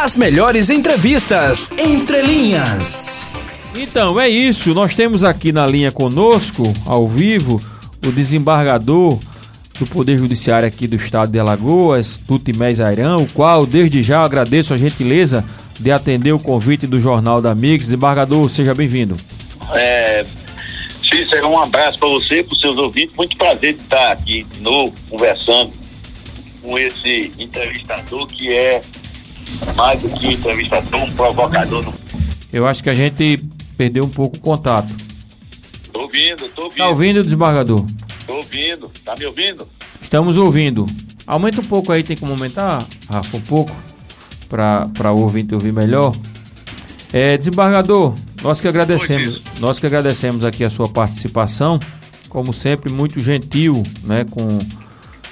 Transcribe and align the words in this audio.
As 0.00 0.16
melhores 0.16 0.70
entrevistas 0.70 1.72
entre 1.76 2.22
linhas. 2.22 3.32
Então, 3.76 4.18
é 4.18 4.28
isso. 4.28 4.72
Nós 4.72 4.94
temos 4.94 5.24
aqui 5.24 5.50
na 5.50 5.66
linha 5.66 5.90
conosco, 5.90 6.72
ao 6.86 7.08
vivo, 7.08 7.60
o 8.06 8.12
desembargador 8.12 9.18
do 9.76 9.86
Poder 9.86 10.16
Judiciário 10.16 10.68
aqui 10.68 10.86
do 10.86 10.94
Estado 10.94 11.32
de 11.32 11.38
Alagoas, 11.40 12.16
Tutimés 12.16 12.80
Airão, 12.80 13.24
o 13.24 13.26
qual, 13.26 13.66
desde 13.66 14.04
já, 14.04 14.22
agradeço 14.22 14.72
a 14.72 14.78
gentileza 14.78 15.44
de 15.80 15.90
atender 15.90 16.32
o 16.32 16.38
convite 16.38 16.86
do 16.86 17.00
Jornal 17.00 17.42
da 17.42 17.52
Mix. 17.52 17.86
Desembargador, 17.86 18.48
seja 18.48 18.76
bem-vindo. 18.76 19.16
É, 19.74 20.24
Cícero, 21.10 21.48
um 21.48 21.58
abraço 21.58 21.98
para 21.98 22.08
você, 22.08 22.44
para 22.44 22.54
os 22.54 22.60
seus 22.60 22.78
ouvintes. 22.78 23.16
Muito 23.16 23.36
prazer 23.36 23.74
de 23.74 23.82
estar 23.82 24.12
aqui 24.12 24.44
de 24.44 24.60
novo, 24.60 24.94
conversando 25.10 25.72
com 26.62 26.78
esse 26.78 27.32
entrevistador 27.36 28.28
que 28.28 28.54
é 28.54 28.80
mais 29.76 30.00
do 30.00 30.08
que 30.10 30.28
entrevistador, 30.34 31.02
um 31.02 31.12
provocador. 31.12 31.84
Eu 32.52 32.66
acho 32.66 32.82
que 32.82 32.90
a 32.90 32.94
gente 32.94 33.38
perdeu 33.76 34.04
um 34.04 34.08
pouco 34.08 34.36
o 34.36 34.40
contato. 34.40 34.92
Tô 35.92 36.02
ouvindo, 36.02 36.48
tô 36.48 36.64
ouvindo. 36.64 36.78
Tá 36.78 36.88
ouvindo, 36.88 37.22
desembargador? 37.22 37.84
Tô 38.26 38.34
ouvindo. 38.36 38.90
Tá 39.04 39.14
me 39.16 39.26
ouvindo? 39.26 39.66
Estamos 40.00 40.36
ouvindo. 40.36 40.86
Aumenta 41.26 41.60
um 41.60 41.64
pouco 41.64 41.92
aí, 41.92 42.02
tem 42.02 42.16
como 42.16 42.32
aumentar, 42.32 42.86
Rafa, 43.08 43.36
um 43.36 43.40
pouco, 43.40 43.70
para 44.48 45.12
o 45.12 45.20
ouvinte 45.20 45.54
ouvir 45.54 45.72
melhor. 45.72 46.14
É, 47.12 47.36
desembargador, 47.36 48.14
nós 48.42 48.60
que 48.60 48.68
agradecemos, 48.68 49.42
nós 49.60 49.78
que 49.78 49.86
agradecemos 49.86 50.44
aqui 50.44 50.64
a 50.64 50.70
sua 50.70 50.88
participação, 50.88 51.78
como 52.28 52.52
sempre, 52.52 52.92
muito 52.92 53.20
gentil, 53.20 53.82
né, 54.04 54.24
com, 54.30 54.58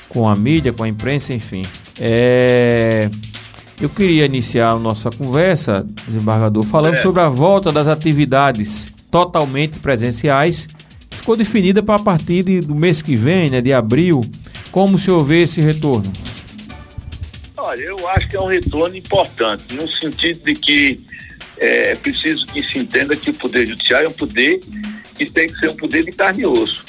com 0.09 0.29
a 0.29 0.35
mídia, 0.35 0.73
com 0.73 0.85
a 0.85 0.89
imprensa, 0.89 1.33
enfim. 1.33 1.63
É, 1.99 3.11
eu 3.81 3.91
queria 3.91 4.25
iniciar 4.25 4.71
a 4.71 4.79
nossa 4.79 5.11
conversa, 5.11 5.85
desembargador, 6.07 6.63
falando 6.63 6.95
é. 6.95 7.01
sobre 7.01 7.21
a 7.21 7.29
volta 7.29 7.71
das 7.71 7.87
atividades 7.87 8.93
totalmente 9.11 9.79
presenciais, 9.79 10.67
que 11.11 11.17
ficou 11.19 11.37
definida 11.37 11.83
para 11.83 11.97
a 11.97 12.03
partir 12.03 12.43
de, 12.43 12.61
do 12.61 12.75
mês 12.75 13.03
que 13.03 13.15
vem, 13.17 13.51
né, 13.51 13.61
de 13.61 13.73
abril. 13.73 14.23
Como 14.71 14.99
se 14.99 15.11
houver 15.11 15.43
esse 15.43 15.61
retorno? 15.61 16.13
Olha, 17.57 17.83
eu 17.83 18.09
acho 18.09 18.29
que 18.29 18.37
é 18.37 18.41
um 18.41 18.49
retorno 18.49 18.97
importante, 18.97 19.75
no 19.75 19.91
sentido 19.91 20.41
de 20.45 20.55
que 20.55 21.01
é 21.59 21.95
preciso 21.97 22.47
que 22.47 22.63
se 22.63 22.79
entenda 22.79 23.17
que 23.17 23.31
o 23.31 23.35
Poder 23.35 23.67
Judiciário 23.67 24.07
é 24.07 24.09
um 24.09 24.13
poder 24.13 24.61
que 25.17 25.31
tem 25.31 25.49
que 25.49 25.59
ser 25.59 25.71
um 25.71 25.77
poder 25.77 26.05
de 26.05 26.13
carne 26.13 26.43
e 26.43 26.47
osso. 26.47 26.85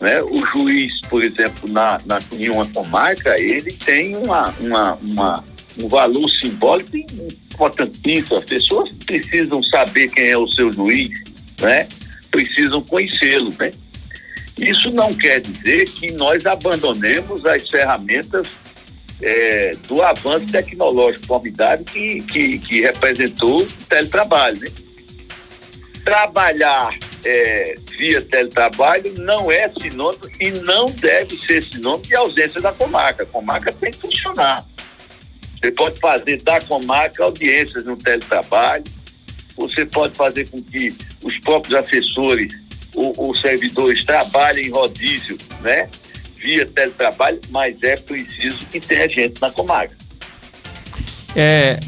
Né? 0.00 0.22
O 0.22 0.38
juiz, 0.46 0.92
por 1.08 1.22
exemplo, 1.22 1.70
na, 1.70 1.98
na, 2.06 2.20
em 2.32 2.48
uma 2.48 2.66
comarca, 2.66 3.38
ele 3.38 3.72
tem 3.72 4.16
uma, 4.16 4.48
uma, 4.60 4.94
uma 4.94 5.44
um 5.78 5.88
valor 5.88 6.28
simbólico 6.30 6.96
importantíssimo. 6.96 8.38
As 8.38 8.44
pessoas 8.44 8.92
precisam 9.06 9.62
saber 9.62 10.08
quem 10.10 10.28
é 10.28 10.38
o 10.38 10.48
seu 10.48 10.72
juiz, 10.72 11.10
né? 11.60 11.88
Precisam 12.30 12.80
conhecê-lo, 12.82 13.54
né? 13.58 13.72
Isso 14.58 14.90
não 14.90 15.14
quer 15.14 15.40
dizer 15.40 15.84
que 15.86 16.12
nós 16.12 16.44
abandonemos 16.44 17.44
as 17.46 17.68
ferramentas 17.68 18.48
é, 19.22 19.72
do 19.86 20.02
avanço 20.02 20.46
tecnológico 20.46 21.26
formidável 21.26 21.84
que, 21.84 22.22
que, 22.22 22.58
que 22.58 22.80
representou 22.80 23.62
o 23.62 23.66
teletrabalho, 23.88 24.60
né? 24.60 24.68
Trabalhar 26.04 26.90
é, 27.24 27.74
via 27.98 28.20
teletrabalho 28.22 29.12
não 29.18 29.50
é 29.50 29.68
sinônimo 29.68 30.24
e 30.40 30.50
não 30.50 30.90
deve 30.90 31.36
ser 31.36 31.62
sinônimo 31.62 32.04
de 32.04 32.14
ausência 32.14 32.60
da 32.60 32.72
comarca. 32.72 33.24
A 33.24 33.26
comarca 33.26 33.72
tem 33.72 33.90
que 33.90 33.98
funcionar. 33.98 34.64
Você 35.60 35.72
pode 35.72 35.98
fazer 35.98 36.42
da 36.42 36.60
comarca 36.60 37.24
audiências 37.24 37.84
no 37.84 37.96
teletrabalho, 37.96 38.84
você 39.56 39.84
pode 39.84 40.16
fazer 40.16 40.48
com 40.48 40.62
que 40.62 40.94
os 41.24 41.38
próprios 41.40 41.74
assessores 41.74 42.52
ou, 42.94 43.34
servidores 43.36 44.04
trabalhem 44.04 44.66
em 44.66 44.70
rodízio, 44.70 45.36
né? 45.60 45.88
Via 46.36 46.64
teletrabalho, 46.66 47.40
mas 47.50 47.76
é 47.82 47.96
preciso 47.96 48.58
que 48.70 48.80
tenha 48.80 49.08
gente 49.08 49.40
na 49.40 49.50
comarca. 49.50 49.96
É. 51.34 51.78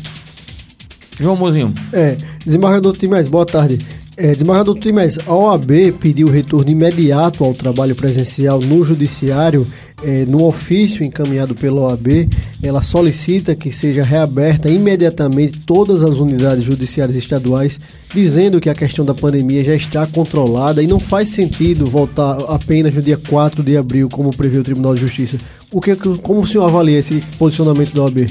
João 1.19 1.37
Mozinho. 1.37 1.73
É, 1.93 2.17
desembargador 2.45 2.97
Timés, 2.97 3.29
boa 3.29 3.47
tarde. 3.47 3.79
É, 4.17 4.33
desembargador 4.33 4.79
Timés, 4.79 5.19
a 5.27 5.35
OAB 5.35 5.93
pediu 6.01 6.29
retorno 6.29 6.71
imediato 6.71 7.45
ao 7.45 7.55
trabalho 7.55 7.95
presencial 7.95 8.61
no 8.61 8.85
Judiciário. 8.85 9.67
É, 10.03 10.25
no 10.25 10.47
ofício 10.47 11.05
encaminhado 11.05 11.55
pela 11.55 11.83
OAB, 11.83 12.29
ela 12.63 12.83
solicita 12.83 13.55
que 13.55 13.71
seja 13.71 14.03
reaberta 14.03 14.69
imediatamente 14.69 15.59
todas 15.61 16.03
as 16.03 16.17
unidades 16.17 16.65
judiciárias 16.65 17.17
estaduais, 17.17 17.79
dizendo 18.09 18.61
que 18.61 18.71
a 18.71 18.75
questão 18.75 19.05
da 19.05 19.15
pandemia 19.15 19.63
já 19.63 19.75
está 19.75 20.07
controlada 20.07 20.83
e 20.83 20.87
não 20.87 20.99
faz 20.99 21.29
sentido 21.29 21.85
voltar 21.85 22.39
apenas 22.49 22.95
no 22.95 23.03
dia 23.03 23.19
4 23.19 23.63
de 23.63 23.77
abril, 23.77 24.09
como 24.09 24.35
prevê 24.35 24.59
o 24.59 24.63
Tribunal 24.63 24.95
de 24.95 25.03
Justiça. 25.03 25.37
O 25.71 25.81
que, 25.81 25.95
como 25.95 26.41
o 26.41 26.47
senhor 26.47 26.65
avalia 26.65 26.99
esse 26.99 27.23
posicionamento 27.39 27.95
da 27.95 28.03
OAB? 28.03 28.31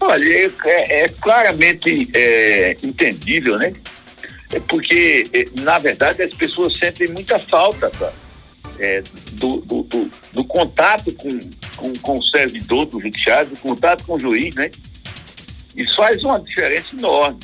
Olha, 0.00 0.52
é, 0.64 1.04
é 1.04 1.08
claramente 1.08 2.10
é, 2.12 2.76
entendível, 2.82 3.56
né? 3.56 3.72
É 4.52 4.60
porque, 4.60 5.24
é, 5.32 5.44
na 5.60 5.78
verdade, 5.78 6.22
as 6.22 6.34
pessoas 6.34 6.76
sentem 6.76 7.08
muita 7.08 7.38
falta 7.38 7.90
é, 8.82 9.00
do, 9.34 9.60
do, 9.60 9.84
do, 9.84 10.10
do, 10.32 10.44
contato 10.44 11.14
com, 11.14 11.28
com, 11.76 11.92
com, 12.00 12.18
o 12.18 12.22
servidor 12.24 12.84
do 12.86 13.00
judiciário, 13.00 13.50
do 13.50 13.56
contato 13.56 14.04
com 14.04 14.14
o 14.14 14.20
juiz, 14.20 14.52
né? 14.56 14.72
Isso 15.76 15.96
faz 15.96 16.22
uma 16.24 16.40
diferença 16.40 16.88
enorme. 16.92 17.38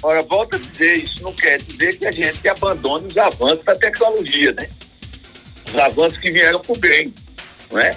Ora, 0.00 0.22
volto 0.22 0.54
a 0.54 0.58
dizer, 0.58 0.98
isso 0.98 1.20
não 1.22 1.32
quer 1.32 1.60
dizer 1.60 1.98
que 1.98 2.06
a 2.06 2.12
gente 2.12 2.48
abandone 2.48 3.08
os 3.08 3.18
avanços 3.18 3.64
da 3.64 3.74
tecnologia, 3.74 4.52
né? 4.52 4.68
Os 5.66 5.76
avanços 5.76 6.18
que 6.18 6.30
vieram 6.30 6.60
para 6.60 6.72
o 6.72 6.78
bem, 6.78 7.12
não 7.72 7.80
é? 7.80 7.96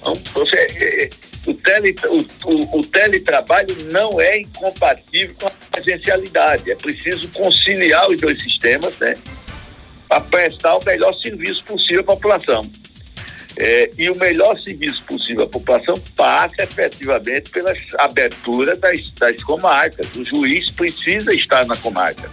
Então, 0.00 0.14
você, 0.34 0.56
é, 0.56 1.10
o, 1.46 1.54
tele, 1.54 1.94
o, 2.08 2.50
o, 2.50 2.78
o, 2.80 2.80
teletrabalho 2.84 3.76
não 3.92 4.20
é 4.20 4.40
incompatível 4.40 5.36
com 5.40 5.46
a 5.46 5.50
presencialidade. 5.70 6.72
É 6.72 6.74
preciso 6.74 7.28
conciliar 7.28 8.10
os 8.10 8.20
dois 8.20 8.42
sistemas, 8.42 8.92
né? 8.98 9.16
Para 10.12 10.20
prestar 10.20 10.76
o 10.76 10.84
melhor 10.84 11.14
serviço 11.20 11.64
possível 11.64 12.00
à 12.00 12.04
população. 12.04 12.60
É, 13.56 13.90
e 13.96 14.10
o 14.10 14.18
melhor 14.18 14.58
serviço 14.60 15.02
possível 15.04 15.44
à 15.44 15.46
população 15.46 15.94
passa 16.14 16.54
efetivamente 16.58 17.48
pela 17.50 17.72
abertura 17.98 18.76
das, 18.76 19.10
das 19.12 19.42
comarcas. 19.42 20.06
O 20.14 20.22
juiz 20.22 20.70
precisa 20.70 21.34
estar 21.34 21.64
na 21.64 21.74
comarca. 21.78 22.30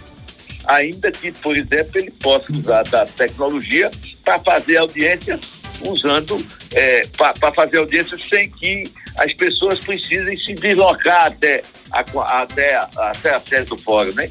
Ainda 0.66 1.10
que, 1.10 1.32
por 1.32 1.56
exemplo, 1.56 1.92
ele 1.94 2.10
possa 2.10 2.52
usar 2.52 2.82
da 2.82 3.06
tecnologia 3.06 3.90
para 4.22 4.38
fazer 4.40 4.76
audiência 4.76 5.40
usando 5.82 6.46
é, 6.72 7.06
para 7.16 7.50
fazer 7.54 7.78
audiência 7.78 8.18
sem 8.28 8.50
que 8.50 8.84
as 9.18 9.32
pessoas 9.32 9.78
precisem 9.78 10.36
se 10.36 10.52
deslocar 10.52 11.28
até 11.28 11.62
a, 11.90 12.00
até, 12.42 12.74
até 12.76 13.30
a 13.34 13.40
sede 13.40 13.70
do 13.70 13.78
fórum, 13.78 14.12
né? 14.12 14.28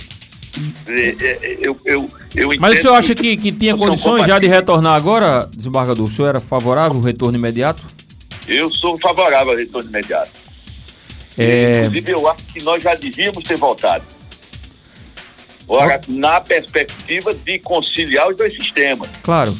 É, 0.88 1.16
é, 1.20 1.58
eu, 1.62 1.80
eu, 1.86 2.10
eu 2.36 2.50
Mas 2.60 2.80
o 2.80 2.82
senhor 2.82 2.94
acha 2.96 3.16
que, 3.16 3.38
que 3.38 3.52
tinha 3.52 3.76
condições 3.76 4.28
já 4.28 4.40
de 4.40 4.48
retornar 4.48 4.96
agora, 4.96 5.50
desembargador? 5.56 6.06
O 6.06 6.10
senhor 6.10 6.30
era 6.30 6.40
favorável 6.40 6.98
ao 6.98 7.04
retorno 7.04 7.38
imediato? 7.38 7.84
Eu 8.48 8.70
sou 8.70 8.98
favorável 9.02 9.52
ao 9.52 9.58
retorno 9.58 9.90
imediato. 9.90 10.32
É... 11.38 11.86
Inclusive, 11.86 12.12
eu 12.12 12.28
acho 12.28 12.44
que 12.46 12.64
nós 12.64 12.84
já 12.84 12.96
devíamos 12.96 13.44
ter 13.44 13.58
voltado. 13.58 14.04
Ora, 15.68 16.02
na 16.08 16.42
perspectiva 16.42 17.34
de 17.34 17.60
conciliar 17.60 18.28
os 18.28 18.36
dois 18.36 18.54
sistemas. 18.56 19.08
Claro. 19.22 19.56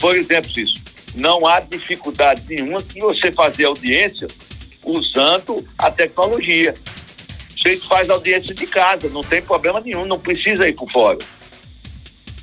Por 0.00 0.16
exemplo, 0.16 0.50
isso 0.56 0.74
não 1.14 1.46
há 1.46 1.60
dificuldade 1.60 2.42
nenhuma 2.48 2.82
de 2.82 3.00
você 3.00 3.32
fazer 3.32 3.64
audiência 3.64 4.26
usando 4.84 5.64
a 5.78 5.90
tecnologia. 5.90 6.74
Você 7.60 7.76
faz 7.80 8.08
audiência 8.08 8.54
de 8.54 8.66
casa, 8.66 9.08
não 9.08 9.22
tem 9.22 9.42
problema 9.42 9.80
nenhum, 9.80 10.06
não 10.06 10.18
precisa 10.18 10.68
ir 10.68 10.74
para 10.74 10.84
o 10.84 10.90
fórum. 10.90 11.18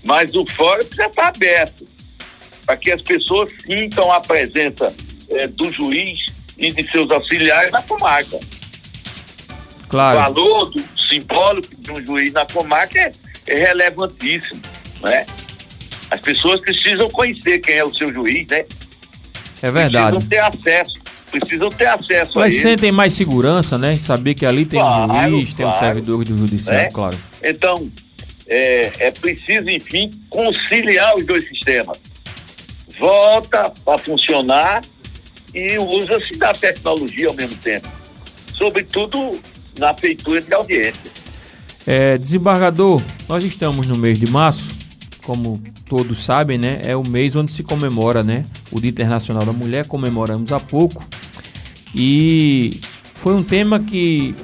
Mas 0.05 0.33
o 0.33 0.45
fórum 0.51 0.85
precisa 0.85 1.07
estar 1.07 1.27
aberto 1.27 1.87
para 2.65 2.77
que 2.77 2.91
as 2.91 3.01
pessoas 3.01 3.51
sintam 3.65 4.11
a 4.11 4.19
presença 4.19 4.93
é, 5.29 5.47
do 5.47 5.71
juiz 5.71 6.19
e 6.57 6.69
de 6.71 6.91
seus 6.91 7.09
auxiliares 7.09 7.71
na 7.71 7.81
comarca. 7.81 8.39
Claro. 9.87 10.17
O 10.17 10.21
valor 10.21 10.69
do, 10.71 10.83
simbólico 11.07 11.75
de 11.79 11.91
um 11.91 12.05
juiz 12.05 12.33
na 12.33 12.45
comarca 12.45 12.99
é, 12.99 13.11
é 13.47 13.55
relevantíssimo, 13.55 14.61
não 15.01 15.09
é? 15.09 15.25
As 16.11 16.19
pessoas 16.19 16.59
precisam 16.59 17.09
conhecer 17.09 17.59
quem 17.59 17.75
é 17.75 17.83
o 17.83 17.93
seu 17.93 18.11
juiz, 18.11 18.47
né? 18.47 18.65
É 19.61 19.71
verdade. 19.71 20.17
Precisam 20.17 20.29
ter 20.29 20.39
acesso. 20.39 21.04
Precisam 21.39 21.69
ter 21.69 21.87
acesso 21.87 22.31
Mas 22.35 22.43
a 22.43 22.47
ele. 22.47 22.61
sentem 22.61 22.91
mais 22.91 23.13
segurança, 23.13 23.77
né? 23.77 23.95
Saber 23.97 24.33
que 24.33 24.45
ali 24.45 24.65
tem 24.65 24.79
claro, 24.79 25.11
um 25.11 25.29
juiz, 25.29 25.53
claro, 25.53 25.55
tem 25.55 25.65
um 25.65 25.73
servidor 25.73 26.23
do 26.23 26.37
judiciário, 26.37 26.81
né? 26.81 26.89
claro. 26.91 27.17
Então, 27.43 27.89
é, 28.47 28.91
é 28.99 29.11
preciso, 29.11 29.69
enfim, 29.69 30.11
conciliar 30.29 31.15
os 31.15 31.25
dois 31.25 31.47
sistemas. 31.47 31.99
Volta 32.99 33.73
a 33.87 33.97
funcionar 33.97 34.81
e 35.53 35.77
usa-se 35.79 36.37
da 36.37 36.53
tecnologia 36.53 37.27
ao 37.27 37.33
mesmo 37.33 37.55
tempo. 37.57 37.87
sobretudo 38.55 39.39
na 39.77 39.93
feitura 39.93 40.41
de 40.41 40.53
audiência. 40.53 41.11
É, 41.85 42.17
desembargador, 42.17 43.01
nós 43.27 43.43
estamos 43.43 43.85
no 43.85 43.95
mês 43.97 44.19
de 44.19 44.25
março, 44.27 44.69
como 45.23 45.61
todos 45.87 46.23
sabem, 46.23 46.57
né? 46.57 46.81
É 46.83 46.95
o 46.95 47.07
mês 47.07 47.35
onde 47.35 47.51
se 47.51 47.63
comemora, 47.63 48.23
né? 48.23 48.45
O 48.71 48.79
Dia 48.79 48.89
Internacional 48.89 49.45
da 49.45 49.51
Mulher, 49.51 49.85
comemoramos 49.85 50.51
há 50.51 50.59
pouco. 50.59 51.03
E 51.95 52.81
foi 53.15 53.33
um 53.33 53.43
tema 53.43 53.79
que 53.79 54.35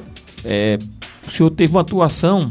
é, 0.46 0.80
o 1.28 1.30
senhor 1.30 1.50
teve 1.52 1.72
uma 1.74 1.82
atuação 1.82 2.50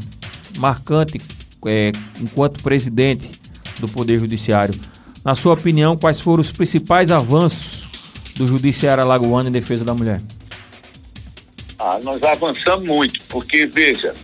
marcante 0.58 1.20
é, 1.66 1.90
enquanto 2.20 2.62
presidente 2.62 3.30
do 3.78 3.88
Poder 3.88 4.20
Judiciário. 4.20 4.78
Na 5.24 5.34
sua 5.34 5.54
opinião, 5.54 5.96
quais 5.96 6.20
foram 6.20 6.40
os 6.40 6.52
principais 6.52 7.10
avanços 7.10 7.88
do 8.36 8.46
Judiciário 8.46 9.02
Alagoano 9.02 9.48
em 9.48 9.52
defesa 9.52 9.84
da 9.84 9.94
mulher? 9.94 10.20
Ah, 11.78 11.98
nós 12.02 12.22
avançamos 12.22 12.86
muito, 12.86 13.22
porque, 13.24 13.66
veja, 13.66 14.14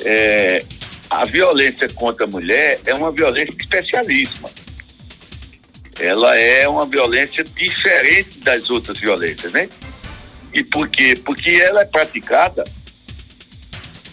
é, 0.00 0.64
a 1.10 1.24
violência 1.26 1.88
contra 1.90 2.24
a 2.24 2.28
mulher 2.28 2.80
é 2.86 2.94
uma 2.94 3.12
violência 3.12 3.54
especialíssima. 3.58 4.48
Ela 5.98 6.36
é 6.36 6.68
uma 6.68 6.86
violência 6.86 7.44
diferente 7.44 8.38
das 8.38 8.68
outras 8.68 8.98
violências, 8.98 9.52
né? 9.52 9.68
E 10.52 10.62
por 10.64 10.88
quê? 10.88 11.14
Porque 11.24 11.50
ela 11.50 11.82
é 11.82 11.84
praticada, 11.84 12.64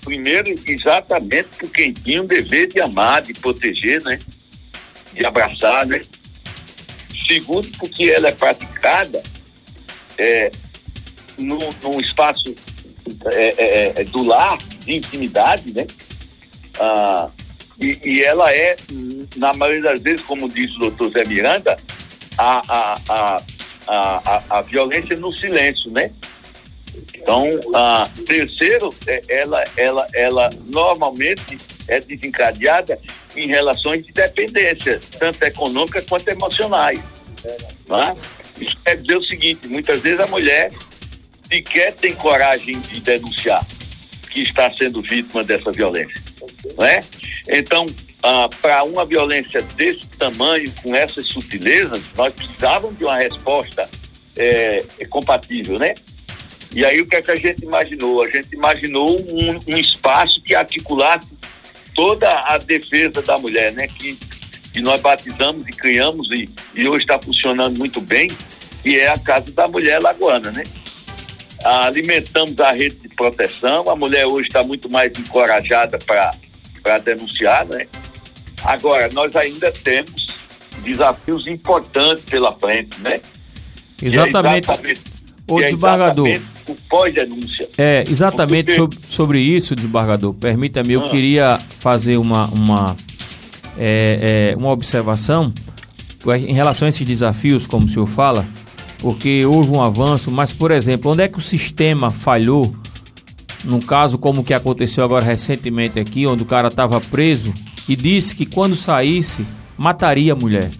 primeiro, 0.03 0.53
exatamente 0.68 1.50
por 1.57 1.69
quem 1.69 1.94
tinha 1.94 2.21
o 2.21 2.27
dever 2.27 2.68
de 2.68 2.81
amar, 2.81 3.21
de 3.21 3.33
proteger, 3.33 4.01
né? 4.03 4.19
De 5.13 5.25
abraçar, 5.25 5.85
né? 5.85 6.01
Segundo, 7.27 7.69
porque 7.77 8.06
ela 8.09 8.27
é 8.27 8.31
praticada 8.31 9.24
é, 10.18 10.51
num, 11.38 11.59
num 11.81 12.00
espaço 12.00 12.53
é, 13.33 13.53
é, 13.57 14.01
é, 14.01 14.03
do 14.06 14.24
lar, 14.24 14.57
de 14.57 14.95
intimidade, 14.95 15.74
né? 15.74 15.85
Ah, 16.80 17.30
e, 17.80 18.00
e, 18.03 18.24
ela 18.24 18.51
é, 18.51 18.75
na 19.35 19.53
maioria 19.53 19.81
das 19.81 20.01
vezes, 20.01 20.21
como 20.21 20.47
diz 20.47 20.74
o 20.75 20.80
doutor 20.80 21.12
Zé 21.12 21.25
Miranda, 21.25 21.77
a, 22.38 22.62
a, 22.68 22.97
a, 23.09 23.44
a, 23.88 24.44
a, 24.57 24.62
violência 24.62 25.15
no 25.18 25.35
silêncio, 25.38 25.91
né? 25.91 26.12
Então, 27.16 27.48
a 27.74 28.10
terceiro, 28.25 28.94
é, 29.07 29.22
ela, 29.30 29.63
ela, 29.78 30.07
ela 30.13 30.50
normalmente 30.66 31.57
é 31.88 32.00
desencadeada 32.00 33.00
em 33.36 33.48
relações 33.48 34.04
de 34.04 34.12
dependência, 34.12 35.00
tanto 35.18 35.44
econômica 35.44 36.01
quanto 36.01 36.28
emocionais. 36.28 37.00
Né? 37.88 38.16
Isso 38.60 38.78
quer 38.86 38.98
dizer 38.98 39.18
o 39.18 39.24
seguinte, 39.25 39.68
muitas 39.68 40.00
vezes 40.00 40.19
a 40.19 40.28
mulher 40.28 40.72
sequer 41.48 41.94
tem 41.94 42.13
coragem 42.16 42.80
de 42.80 43.00
denunciar 43.01 43.66
que 44.30 44.42
está 44.42 44.72
sendo 44.75 45.01
vítima 45.01 45.44
dessa 45.44 45.72
violência. 45.72 46.22
Né? 46.78 47.01
Então, 47.50 47.86
ah, 48.22 48.50
para 48.62 48.84
uma 48.84 49.06
violência 49.06 49.62
desse 49.75 50.07
tamanho, 50.18 50.72
com 50.81 50.95
essas 50.95 51.28
sutilezas, 51.28 52.01
nós 52.16 52.34
precisávamos 52.34 52.98
de 52.98 53.04
uma 53.04 53.18
resposta 53.18 53.88
é, 54.38 54.84
compatível, 55.10 55.78
né? 55.78 55.94
E 56.74 56.86
aí 56.86 57.02
o 57.02 57.06
que 57.06 57.18
é 57.18 57.22
que 57.22 57.31
a 57.31 57.36
gente 57.36 57.64
imaginou? 57.64 58.24
A 58.24 58.30
gente 58.30 58.54
imaginou 58.54 59.12
um, 59.12 59.74
um 59.74 59.78
espaço 59.78 60.42
que 60.42 60.56
articulasse 60.56 61.30
toda 61.94 62.28
a 62.28 62.58
defesa 62.58 63.22
da 63.22 63.38
mulher, 63.38 63.72
né? 63.74 63.88
Que, 63.88 64.18
que 64.74 64.81
nós 64.81 65.00
batizamos 65.00 65.68
e 65.68 65.72
criamos 65.72 66.30
e, 66.31 66.50
e 66.74 66.88
hoje 66.88 67.06
está 67.06 67.20
funcionando 67.22 67.78
muito 67.78 68.02
bem, 68.02 68.30
que 68.81 69.00
é 69.00 69.10
a 69.10 69.20
Casa 69.20 69.52
da 69.52 69.68
Mulher 69.68 70.02
Lagoana, 70.02 70.52
né? 70.52 70.64
alimentamos 71.64 72.60
a 72.60 72.72
rede 72.72 72.96
de 72.96 73.10
proteção, 73.10 73.90
a 73.90 73.96
mulher 73.96 74.26
hoje 74.26 74.48
está 74.48 74.64
muito 74.64 74.90
mais 74.90 75.12
encorajada 75.18 75.98
para 75.98 76.98
denunciar, 77.00 77.66
né? 77.66 77.88
Agora, 78.64 79.10
nós 79.10 79.36
ainda 79.36 79.72
temos 79.72 80.28
desafios 80.84 81.48
importantes 81.48 82.26
pela 82.26 82.54
frente, 82.58 83.00
né? 83.00 83.22
Exatamente. 84.02 84.69
É 84.69 84.74
exatamente 84.74 85.02
o 85.50 85.60
é 85.62 85.66
desembargador. 85.66 86.42
O 86.68 86.75
pós-denúncia. 86.89 87.68
É, 87.77 88.06
exatamente 88.10 88.75
sobre, 88.75 88.98
sobre 89.10 89.39
isso, 89.39 89.75
desembargador. 89.75 90.33
Permita-me, 90.33 90.94
eu 90.94 91.01
ah. 91.01 91.10
queria 91.10 91.60
fazer 91.80 92.18
uma, 92.18 92.45
uma, 92.48 92.95
é, 93.77 94.51
é, 94.51 94.56
uma 94.56 94.69
observação 94.71 95.54
em 96.25 96.54
relação 96.54 96.86
a 96.86 96.89
esses 96.89 97.06
desafios, 97.06 97.68
como 97.68 97.86
o 97.86 97.89
senhor 97.89 98.07
fala 98.07 98.45
porque 99.04 99.45
houve 99.45 99.69
um 99.69 99.81
avanço, 99.81 100.31
mas, 100.31 100.54
por 100.54 100.71
exemplo, 100.71 101.12
onde 101.12 101.21
é 101.21 101.27
que 101.27 101.38
o 101.38 101.42
sistema 101.42 102.10
falhou? 102.10 102.74
Num 103.62 103.81
caso 103.81 104.18
como 104.18 104.39
o 104.39 104.44
que 104.45 104.54
aconteceu 104.54 105.04
agora 105.04 105.25
recentemente 105.25 106.00
aqui, 106.00 106.25
onde 106.25 106.44
o 106.44 106.45
cara 106.45 106.69
estava 106.69 107.01
preso 107.01 107.54
e 107.88 107.98
disse 107.98 108.33
que 108.33 108.45
quando 108.45 108.77
saísse, 108.77 109.45
mataria 109.77 110.31
a 110.31 110.36
mulher. 110.38 110.71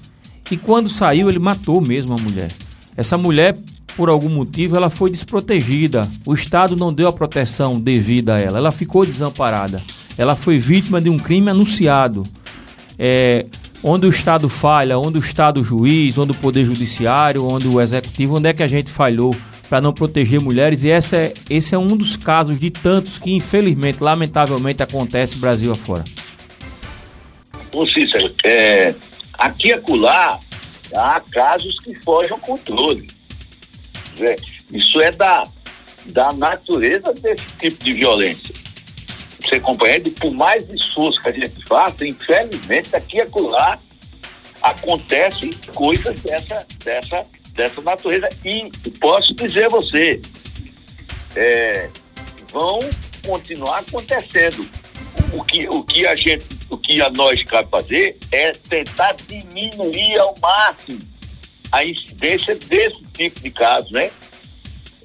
E 0.50 0.56
quando 0.56 0.88
saiu, 0.88 1.28
ele 1.28 1.38
matou 1.38 1.82
mesmo 1.82 2.14
a 2.14 2.18
mulher. 2.18 2.50
Essa 2.96 3.18
mulher, 3.18 3.58
por 3.96 4.10
algum 4.10 4.30
motivo, 4.30 4.76
ela 4.76 4.90
foi 4.90 5.10
desprotegida. 5.10 6.10
O 6.26 6.34
Estado 6.34 6.76
não 6.76 6.92
deu 6.92 7.08
a 7.08 7.14
proteção 7.14 7.80
devida 7.80 8.36
a 8.36 8.40
ela. 8.40 8.58
Ela 8.58 8.72
ficou 8.72 9.06
desamparada. 9.06 9.82
Ela 10.18 10.36
foi 10.36 10.58
vítima 10.58 11.00
de 11.02 11.10
um 11.10 11.18
crime 11.18 11.50
anunciado. 11.50 12.24
É, 12.98 13.46
onde 13.84 14.06
o 14.06 14.10
Estado 14.10 14.48
falha, 14.48 14.98
onde 14.98 15.18
o 15.18 15.22
Estado 15.22 15.64
juiz, 15.64 16.18
onde 16.18 16.32
o 16.32 16.36
Poder 16.36 16.66
Judiciário, 16.66 17.46
onde 17.46 17.68
o 17.68 17.82
Executivo, 17.82 18.38
onde 18.38 18.50
é 18.50 18.54
que 18.54 18.64
a 18.64 18.68
gente 18.68 18.90
falhou 18.90 19.36
para 19.70 19.82
não 19.82 19.94
proteger 19.94 20.40
mulheres? 20.40 20.84
E 20.84 20.90
essa 20.90 21.18
é, 21.18 21.34
esse 21.50 21.76
é 21.76 21.78
um 21.78 21.96
dos 21.96 22.16
casos 22.16 22.60
de 22.60 22.70
tantos 22.70 23.18
que, 23.18 23.34
infelizmente, 23.34 24.02
lamentavelmente, 24.02 24.82
acontece 24.82 25.38
Brasil 25.38 25.72
afora. 25.72 26.04
Ô 27.72 27.88
Cícero, 27.88 28.32
é, 28.44 28.94
aqui 29.34 29.70
e 29.70 29.74
acolá 29.74 30.40
há 30.96 31.20
casos 31.32 31.76
que 31.80 31.96
fogem 32.04 32.32
ao 32.32 32.38
controle. 32.38 33.08
Isso 34.72 35.02
é 35.02 35.12
da, 35.12 35.44
da 36.08 36.32
natureza 36.34 37.14
desse 37.14 37.46
tipo 37.60 37.84
de 37.84 37.94
violência 37.94 38.64
você 39.54 39.60
compreende? 39.60 40.10
Por 40.12 40.34
mais 40.34 40.68
esforço 40.70 41.22
que 41.22 41.30
a 41.30 41.32
gente 41.32 41.68
faça, 41.68 42.08
infelizmente, 42.08 42.96
aqui 42.96 43.18
e 43.18 43.22
acolá 43.22 43.80
acontecem 44.62 45.52
coisas 45.76 46.22
dessa, 46.22 46.66
dessa, 46.84 47.26
dessa 47.52 47.82
natureza. 47.82 48.30
E 48.46 48.72
posso 49.00 49.34
dizer 49.36 49.66
a 49.66 49.70
você, 49.70 50.22
é, 51.36 51.90
vão 52.52 52.80
continuar 53.26 53.80
acontecendo. 53.80 54.68
O 55.34 55.44
que, 55.44 55.68
o 55.68 55.84
que 55.84 56.08
a 56.08 56.16
gente, 56.16 56.46
o 56.70 56.78
que 56.78 57.02
a 57.02 57.10
nós 57.10 57.44
cabe 57.44 57.70
fazer 57.70 58.18
é 58.32 58.52
tentar 58.52 59.16
diminuir 59.28 60.18
ao 60.20 60.34
máximo 60.42 61.00
a 61.74 61.84
incidência 61.84 62.56
desse 62.56 63.02
tipo 63.14 63.42
de 63.42 63.50
caso, 63.50 63.92
né? 63.92 64.12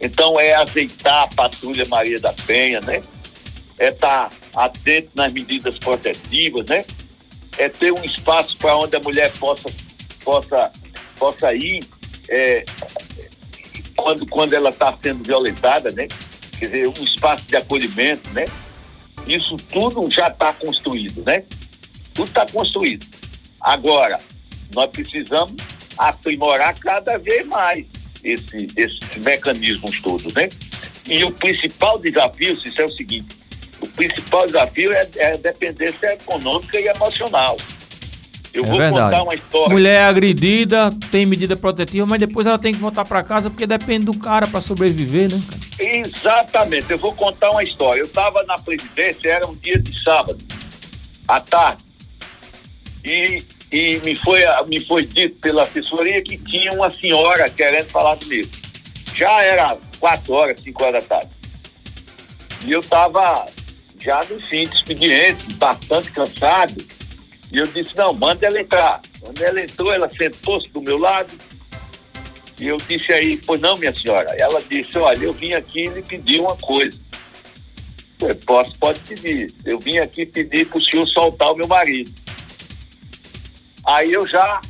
Então 0.00 0.38
é 0.38 0.54
azeitar 0.54 1.24
a 1.24 1.28
patrulha 1.28 1.84
Maria 1.88 2.20
da 2.20 2.32
Penha, 2.32 2.80
né? 2.82 3.02
é 3.78 3.88
estar 3.88 4.28
tá 4.28 4.64
atento 4.64 5.10
nas 5.14 5.32
medidas 5.32 5.78
protetivas, 5.78 6.66
né? 6.66 6.84
É 7.56 7.68
ter 7.68 7.92
um 7.92 8.04
espaço 8.04 8.56
para 8.58 8.76
onde 8.76 8.96
a 8.96 9.00
mulher 9.00 9.32
possa, 9.38 9.70
possa, 10.22 10.70
possa 11.16 11.54
ir 11.54 11.80
é, 12.28 12.64
quando, 13.96 14.26
quando 14.26 14.52
ela 14.52 14.70
está 14.70 14.96
sendo 15.02 15.24
violentada, 15.24 15.90
né? 15.92 16.08
Quer 16.58 16.66
dizer, 16.66 16.88
um 16.88 17.04
espaço 17.04 17.44
de 17.44 17.56
acolhimento, 17.56 18.28
né? 18.30 18.46
Isso 19.26 19.56
tudo 19.56 20.10
já 20.10 20.28
está 20.28 20.52
construído, 20.52 21.22
né? 21.24 21.44
Tudo 22.14 22.28
está 22.28 22.46
construído. 22.46 23.06
Agora, 23.60 24.20
nós 24.74 24.90
precisamos 24.90 25.54
aprimorar 25.98 26.78
cada 26.78 27.18
vez 27.18 27.46
mais 27.46 27.84
esse, 28.22 28.66
esses 28.76 29.00
mecanismos 29.24 30.00
todos, 30.00 30.32
né? 30.34 30.48
E 31.06 31.24
o 31.24 31.32
principal 31.32 31.98
desafio, 31.98 32.52
isso 32.52 32.80
é 32.80 32.84
o 32.84 32.92
seguinte, 32.92 33.36
o 33.80 33.88
principal 33.88 34.46
desafio 34.46 34.92
é, 34.92 35.08
é 35.16 35.32
a 35.32 35.36
dependência 35.36 36.14
econômica 36.14 36.78
e 36.78 36.86
emocional. 36.86 37.56
Eu 38.52 38.64
é 38.64 38.66
vou 38.66 38.78
verdade. 38.78 39.04
contar 39.04 39.22
uma 39.22 39.34
história. 39.34 39.68
Mulher 39.68 40.02
agredida, 40.02 40.90
tem 41.10 41.26
medida 41.26 41.56
protetiva, 41.56 42.06
mas 42.06 42.18
depois 42.18 42.46
ela 42.46 42.58
tem 42.58 42.72
que 42.72 42.80
voltar 42.80 43.04
para 43.04 43.22
casa 43.22 43.50
porque 43.50 43.66
depende 43.66 44.06
do 44.06 44.18
cara 44.18 44.46
para 44.46 44.60
sobreviver, 44.60 45.30
né? 45.30 45.40
Exatamente. 45.78 46.90
Eu 46.90 46.98
vou 46.98 47.14
contar 47.14 47.50
uma 47.50 47.62
história. 47.62 48.00
Eu 48.00 48.06
estava 48.06 48.42
na 48.44 48.56
presidência, 48.58 49.28
era 49.28 49.46
um 49.46 49.54
dia 49.54 49.78
de 49.78 50.02
sábado, 50.02 50.38
à 51.26 51.40
tarde, 51.40 51.84
e, 53.04 53.42
e 53.70 53.98
me, 53.98 54.14
foi, 54.14 54.42
me 54.66 54.80
foi 54.80 55.04
dito 55.04 55.36
pela 55.40 55.62
assessoria 55.62 56.22
que 56.22 56.38
tinha 56.38 56.72
uma 56.72 56.92
senhora 56.92 57.48
querendo 57.50 57.88
falar 57.90 58.16
comigo. 58.16 58.48
Já 59.14 59.42
era 59.42 59.76
quatro 59.98 60.32
horas, 60.32 60.60
cinco 60.60 60.84
horas 60.84 61.06
da 61.06 61.16
tarde. 61.16 61.30
E 62.64 62.72
eu 62.72 62.80
estava 62.80 63.46
já 64.00 64.20
no 64.30 64.40
fim 64.42 64.66
do 64.66 64.74
expediente, 64.74 65.52
bastante 65.54 66.10
cansado. 66.12 66.76
E 67.52 67.58
eu 67.58 67.66
disse, 67.66 67.96
não, 67.96 68.12
manda 68.12 68.46
ela 68.46 68.60
entrar. 68.60 69.00
Quando 69.20 69.42
ela 69.42 69.60
entrou, 69.60 69.92
ela 69.92 70.10
sentou-se 70.16 70.68
do 70.68 70.80
meu 70.80 70.98
lado 70.98 71.32
E 72.60 72.66
eu 72.68 72.76
disse 72.76 73.12
aí, 73.12 73.36
pois 73.36 73.60
não, 73.60 73.76
minha 73.76 73.94
senhora. 73.94 74.30
Ela 74.36 74.62
disse, 74.68 74.96
olha, 74.98 75.24
eu 75.24 75.32
vim 75.32 75.52
aqui 75.52 75.86
lhe 75.86 76.02
pedir 76.02 76.40
uma 76.40 76.56
coisa. 76.56 76.98
Eu 78.20 78.34
posso, 78.46 78.72
pode 78.78 79.00
pedir. 79.00 79.52
Eu 79.64 79.78
vim 79.78 79.98
aqui 79.98 80.26
pedir 80.26 80.66
para 80.66 80.78
o 80.78 80.82
senhor 80.82 81.06
soltar 81.08 81.52
o 81.52 81.56
meu 81.56 81.68
marido. 81.68 82.10
Aí 83.88 84.12
eu 84.12 84.28
já, 84.28 84.60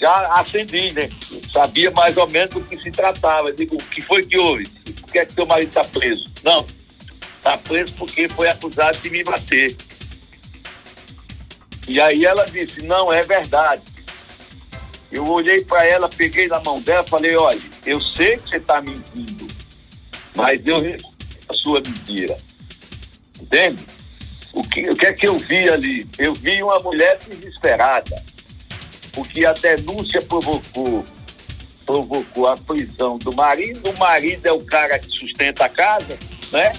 já 0.00 0.22
acendi, 0.34 0.92
né? 0.92 1.10
Sabia 1.52 1.90
mais 1.90 2.16
ou 2.16 2.30
menos 2.30 2.50
do 2.50 2.62
que 2.62 2.80
se 2.80 2.88
tratava. 2.92 3.48
Eu 3.48 3.56
digo, 3.56 3.74
o 3.74 3.78
que 3.78 4.00
foi 4.00 4.24
que 4.24 4.38
houve? 4.38 4.68
Por 4.68 5.10
que 5.10 5.18
é 5.18 5.26
que 5.26 5.32
seu 5.32 5.44
marido 5.44 5.70
está 5.70 5.82
preso? 5.82 6.24
Não, 6.44 6.64
está 7.36 7.58
preso 7.58 7.92
porque 7.94 8.28
foi 8.28 8.48
acusado 8.48 8.96
de 8.98 9.10
me 9.10 9.24
bater. 9.24 9.76
E 11.88 12.00
aí 12.00 12.24
ela 12.24 12.46
disse, 12.46 12.80
não, 12.82 13.12
é 13.12 13.22
verdade. 13.22 13.82
Eu 15.10 15.26
olhei 15.28 15.64
para 15.64 15.84
ela, 15.84 16.08
peguei 16.08 16.46
na 16.46 16.60
mão 16.60 16.80
dela 16.80 17.04
falei, 17.08 17.36
olha, 17.36 17.60
eu 17.84 18.00
sei 18.00 18.36
que 18.36 18.50
você 18.50 18.56
está 18.56 18.80
mentindo, 18.80 19.48
mas 20.36 20.64
eu 20.64 20.76
a 21.48 21.52
sua 21.52 21.80
mentira. 21.80 22.36
Entende? 23.40 23.84
O 24.52 24.62
que, 24.62 24.82
o 24.82 24.94
que 24.94 25.06
é 25.06 25.12
que 25.12 25.26
eu 25.26 25.38
vi 25.38 25.68
ali? 25.68 26.08
Eu 26.16 26.34
vi 26.34 26.62
uma 26.62 26.78
mulher 26.78 27.18
desesperada, 27.18 28.14
porque 29.14 29.44
a 29.44 29.52
denúncia 29.52 30.20
provocou, 30.22 31.04
provocou 31.86 32.48
a 32.48 32.56
prisão 32.56 33.18
do 33.18 33.34
marido, 33.34 33.88
o 33.88 33.98
marido 33.98 34.46
é 34.46 34.52
o 34.52 34.60
cara 34.60 34.98
que 34.98 35.08
sustenta 35.08 35.66
a 35.66 35.68
casa, 35.68 36.18
né? 36.52 36.72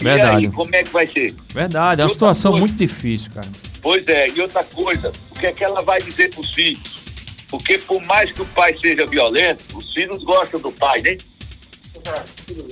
Verdade. 0.00 0.44
E 0.44 0.46
aí, 0.46 0.52
como 0.52 0.74
é 0.74 0.82
que 0.82 0.90
vai 0.90 1.06
ser? 1.06 1.34
Verdade, 1.52 2.00
é 2.00 2.04
uma 2.04 2.12
situação 2.12 2.56
muito 2.56 2.74
difícil, 2.74 3.30
cara. 3.32 3.48
Pois 3.82 4.06
é, 4.08 4.28
e 4.28 4.40
outra 4.40 4.62
coisa, 4.64 5.12
o 5.30 5.34
que 5.34 5.46
é 5.46 5.52
que 5.52 5.64
ela 5.64 5.82
vai 5.82 6.00
dizer 6.00 6.30
para 6.30 6.40
os 6.40 6.54
filhos? 6.54 7.00
Porque 7.48 7.78
por 7.78 8.02
mais 8.04 8.30
que 8.30 8.42
o 8.42 8.46
pai 8.46 8.76
seja 8.78 9.06
violento, 9.06 9.76
os 9.76 9.92
filhos 9.92 10.22
gostam 10.24 10.60
do 10.60 10.70
pai, 10.72 11.00
né? 11.00 11.16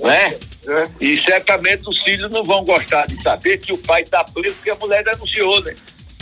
Né? 0.01 0.39
E 0.99 1.21
certamente 1.21 1.83
os 1.87 2.01
filhos 2.03 2.29
não 2.31 2.43
vão 2.43 2.63
gostar 2.63 3.05
de 3.07 3.21
saber 3.21 3.59
que 3.59 3.73
o 3.73 3.77
pai 3.77 4.01
está 4.01 4.23
preso 4.23 4.55
porque 4.55 4.71
a 4.71 4.75
mulher 4.75 5.03
denunciou, 5.03 5.61
né? 5.63 5.75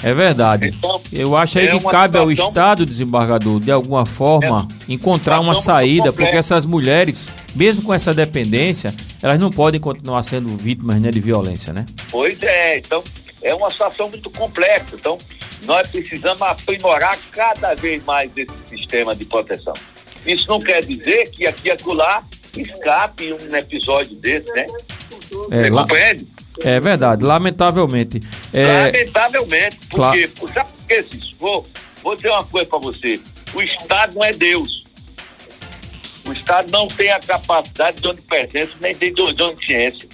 É 0.04 0.14
verdade. 0.14 0.68
Então, 0.78 1.02
Eu 1.12 1.36
acho 1.36 1.58
aí 1.58 1.68
é 1.68 1.78
que 1.78 1.84
cabe 1.86 2.18
ao 2.18 2.32
Estado, 2.32 2.86
desembargador, 2.86 3.60
de 3.60 3.72
alguma 3.72 4.06
forma, 4.06 4.68
encontrar 4.88 5.40
uma 5.40 5.56
saída, 5.56 6.14
porque 6.14 6.36
essas 6.36 6.66
mulheres, 6.66 7.28
mesmo 7.56 7.82
com 7.82 7.94
essa 7.94 8.14
dependência, 8.14 8.94
elas 9.22 9.40
não 9.40 9.52
podem 9.52 9.80
continuar 9.82 10.22
sendo 10.24 10.56
vítimas 10.56 11.02
né, 11.02 11.10
de 11.10 11.20
violência, 11.20 11.74
né? 11.74 11.86
Pois 12.12 12.42
é, 12.44 12.78
então 12.78 13.04
é 13.42 13.54
uma 13.56 13.70
situação 13.72 14.10
muito 14.10 14.30
complexa. 14.32 14.96
Então, 14.96 15.18
nós 15.66 15.88
precisamos 15.88 16.42
aprimorar 16.44 17.18
cada 17.32 17.74
vez 17.74 18.04
mais 18.06 18.30
esse 18.36 18.54
sistema 18.70 19.16
de 19.16 19.26
proteção. 19.26 19.74
Isso 20.26 20.48
não 20.48 20.60
quer 20.60 20.86
dizer 20.86 21.32
que 21.32 21.48
aqui 21.48 21.70
e 21.70 21.72
acolá 21.72 22.24
escape 22.56 23.34
um 23.34 23.56
episódio 23.56 24.16
desse, 24.18 24.52
né? 24.54 24.66
É, 25.52 25.64
Você 25.64 25.70
lá- 25.70 25.82
compreende? 25.82 26.28
É 26.64 26.80
verdade, 26.80 27.24
lamentavelmente. 27.24 28.22
É, 28.54 28.86
Lamentavelmente, 28.86 29.80
claro. 29.90 30.30
porque, 30.36 30.54
sabe 30.54 30.72
por 30.72 30.88
que, 30.88 31.02
Cício? 31.04 31.36
Vou, 31.40 31.68
vou 32.04 32.16
dizer 32.16 32.30
uma 32.30 32.44
coisa 32.44 32.68
para 32.68 32.80
você. 32.80 33.20
O 33.54 33.62
Estado 33.62 34.16
não 34.16 34.24
é 34.24 34.32
Deus. 34.32 34.84
O 36.28 36.34
Estado 36.34 36.72
não 36.72 36.88
tem 36.88 37.10
a 37.12 37.20
capacidade 37.20 38.02
de 38.02 38.08
onipresença 38.08 38.74
nem 38.82 38.96
de 38.96 39.12
de 39.12 39.22
onisciência. 39.22 40.10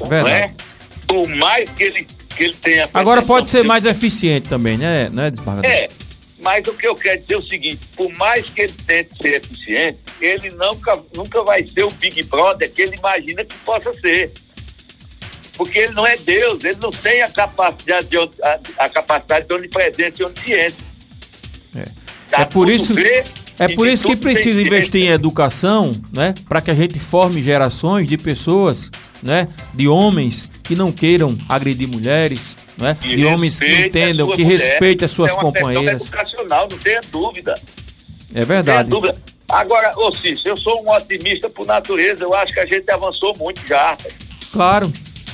Não 0.00 0.06
é? 0.06 0.22
verdade. 0.22 0.54
Por 1.06 1.28
mais 1.28 1.70
que 1.70 1.84
ele, 1.84 2.06
que 2.36 2.44
ele 2.44 2.54
tenha. 2.54 2.90
Agora 2.92 3.22
pode 3.22 3.50
ser 3.50 3.62
mais 3.62 3.86
eficiente 3.86 4.48
também, 4.48 4.76
né, 4.76 5.08
né 5.10 5.30
desembargador? 5.30 5.70
É, 5.70 5.88
mas 6.42 6.66
o 6.66 6.74
que 6.74 6.86
eu 6.86 6.96
quero 6.96 7.20
dizer 7.20 7.34
é 7.34 7.38
o 7.38 7.42
seguinte: 7.42 7.88
por 7.96 8.12
mais 8.16 8.44
que 8.50 8.62
ele 8.62 8.74
tente 8.86 9.10
ser 9.20 9.34
eficiente, 9.34 10.00
ele 10.20 10.50
nunca, 10.50 11.00
nunca 11.16 11.42
vai 11.44 11.66
ser 11.66 11.84
o 11.84 11.90
Big 11.90 12.22
Brother 12.24 12.70
que 12.72 12.82
ele 12.82 12.96
imagina 12.96 13.44
que 13.44 13.56
possa 13.58 13.92
ser. 13.94 14.32
Porque 15.56 15.78
ele 15.78 15.92
não 15.92 16.06
é 16.06 16.16
Deus, 16.16 16.64
ele 16.64 16.78
não 16.80 16.90
tem 16.90 17.22
a 17.22 17.28
capacidade 17.30 18.06
de, 18.06 18.16
a, 18.16 18.58
a 18.78 18.88
capacidade 18.88 19.46
de 19.46 19.54
onipresença 19.54 20.22
e 20.22 20.24
onisciência. 20.24 20.84
É. 21.74 21.84
Tá 22.30 22.42
É 22.42 22.44
por 22.46 22.70
isso, 22.70 22.92
é 23.58 23.68
por 23.74 23.86
isso 23.86 24.06
que 24.06 24.16
precisa 24.16 24.60
investir 24.60 25.02
em 25.02 25.08
educação, 25.08 25.94
né? 26.12 26.34
Para 26.48 26.60
que 26.62 26.70
a 26.70 26.74
gente 26.74 26.98
forme 26.98 27.42
gerações 27.42 28.08
de 28.08 28.16
pessoas, 28.16 28.90
né? 29.22 29.48
De 29.74 29.86
homens 29.86 30.50
que 30.62 30.74
não 30.74 30.90
queiram 30.90 31.36
agredir 31.48 31.86
mulheres, 31.86 32.56
né? 32.78 32.96
Que 32.98 33.14
De 33.16 33.24
homens 33.26 33.58
que 33.60 33.66
entendam, 33.86 34.32
que 34.32 34.42
mulher. 34.42 34.58
respeitem 34.58 35.04
as 35.04 35.10
suas 35.10 35.30
é 35.32 35.34
uma 35.34 35.42
companheiras. 35.42 36.02
educacional, 36.02 36.66
não 36.70 36.78
tenha 36.78 37.00
dúvida. 37.12 37.54
É 38.34 38.40
Não 38.40 38.46
verdade. 38.46 38.88
tenha 38.88 39.00
dúvida. 39.00 39.22
Agora, 39.50 39.90
ô 39.98 40.10
Cícero, 40.14 40.48
eu 40.50 40.56
sou 40.56 40.82
um 40.82 40.90
otimista 40.90 41.50
por 41.50 41.66
natureza, 41.66 42.24
eu 42.24 42.34
acho 42.34 42.54
que 42.54 42.60
a 42.60 42.66
gente 42.66 42.90
avançou 42.90 43.36
muito 43.38 43.60
já. 43.68 43.98
Claro. 44.50 44.90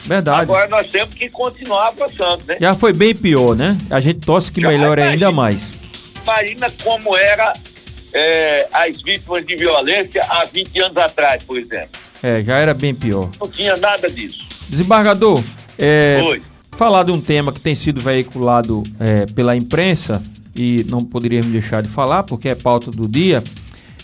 Verdade. 0.09 0.41
Agora 0.41 0.67
nós 0.69 0.87
temos 0.87 1.15
que 1.15 1.29
continuar 1.29 1.88
avançando, 1.88 2.43
né? 2.49 2.57
Já 2.59 2.75
foi 2.75 2.95
bem 2.95 3.15
pior, 3.15 3.55
né? 3.55 3.77
A 3.91 4.00
gente 4.00 4.21
torce 4.21 4.50
que 4.50 4.62
Já 4.62 4.69
melhore 4.69 5.03
imagina. 5.03 5.27
ainda 5.27 5.31
mais. 5.31 5.62
Imagina 6.23 6.67
como 6.83 7.15
era 7.15 7.53
é, 8.15 8.67
as 8.73 9.03
vítimas 9.03 9.45
de 9.45 9.55
violência 9.55 10.23
há 10.23 10.45
20 10.45 10.81
anos 10.81 10.97
atrás, 10.97 11.45
por 11.45 11.59
exemplo. 11.59 11.91
É, 12.23 12.43
já 12.43 12.59
era 12.59 12.73
bem 12.73 12.95
pior. 12.95 13.29
Não 13.38 13.49
tinha 13.49 13.77
nada 13.77 14.11
disso. 14.11 14.38
Desembargador, 14.67 15.45
é, 15.79 16.21
Oi. 16.25 16.43
falar 16.73 17.03
de 17.03 17.12
um 17.12 17.21
tema 17.21 17.53
que 17.53 17.61
tem 17.61 17.75
sido 17.75 18.00
veiculado 18.00 18.83
é, 18.99 19.27
pela 19.27 19.55
imprensa 19.55 20.23
e 20.57 20.87
não 20.88 21.05
poderíamos 21.05 21.53
deixar 21.53 21.83
de 21.83 21.88
falar 21.88 22.23
porque 22.23 22.49
é 22.49 22.55
pauta 22.55 22.91
do 22.91 23.07
dia. 23.07 23.45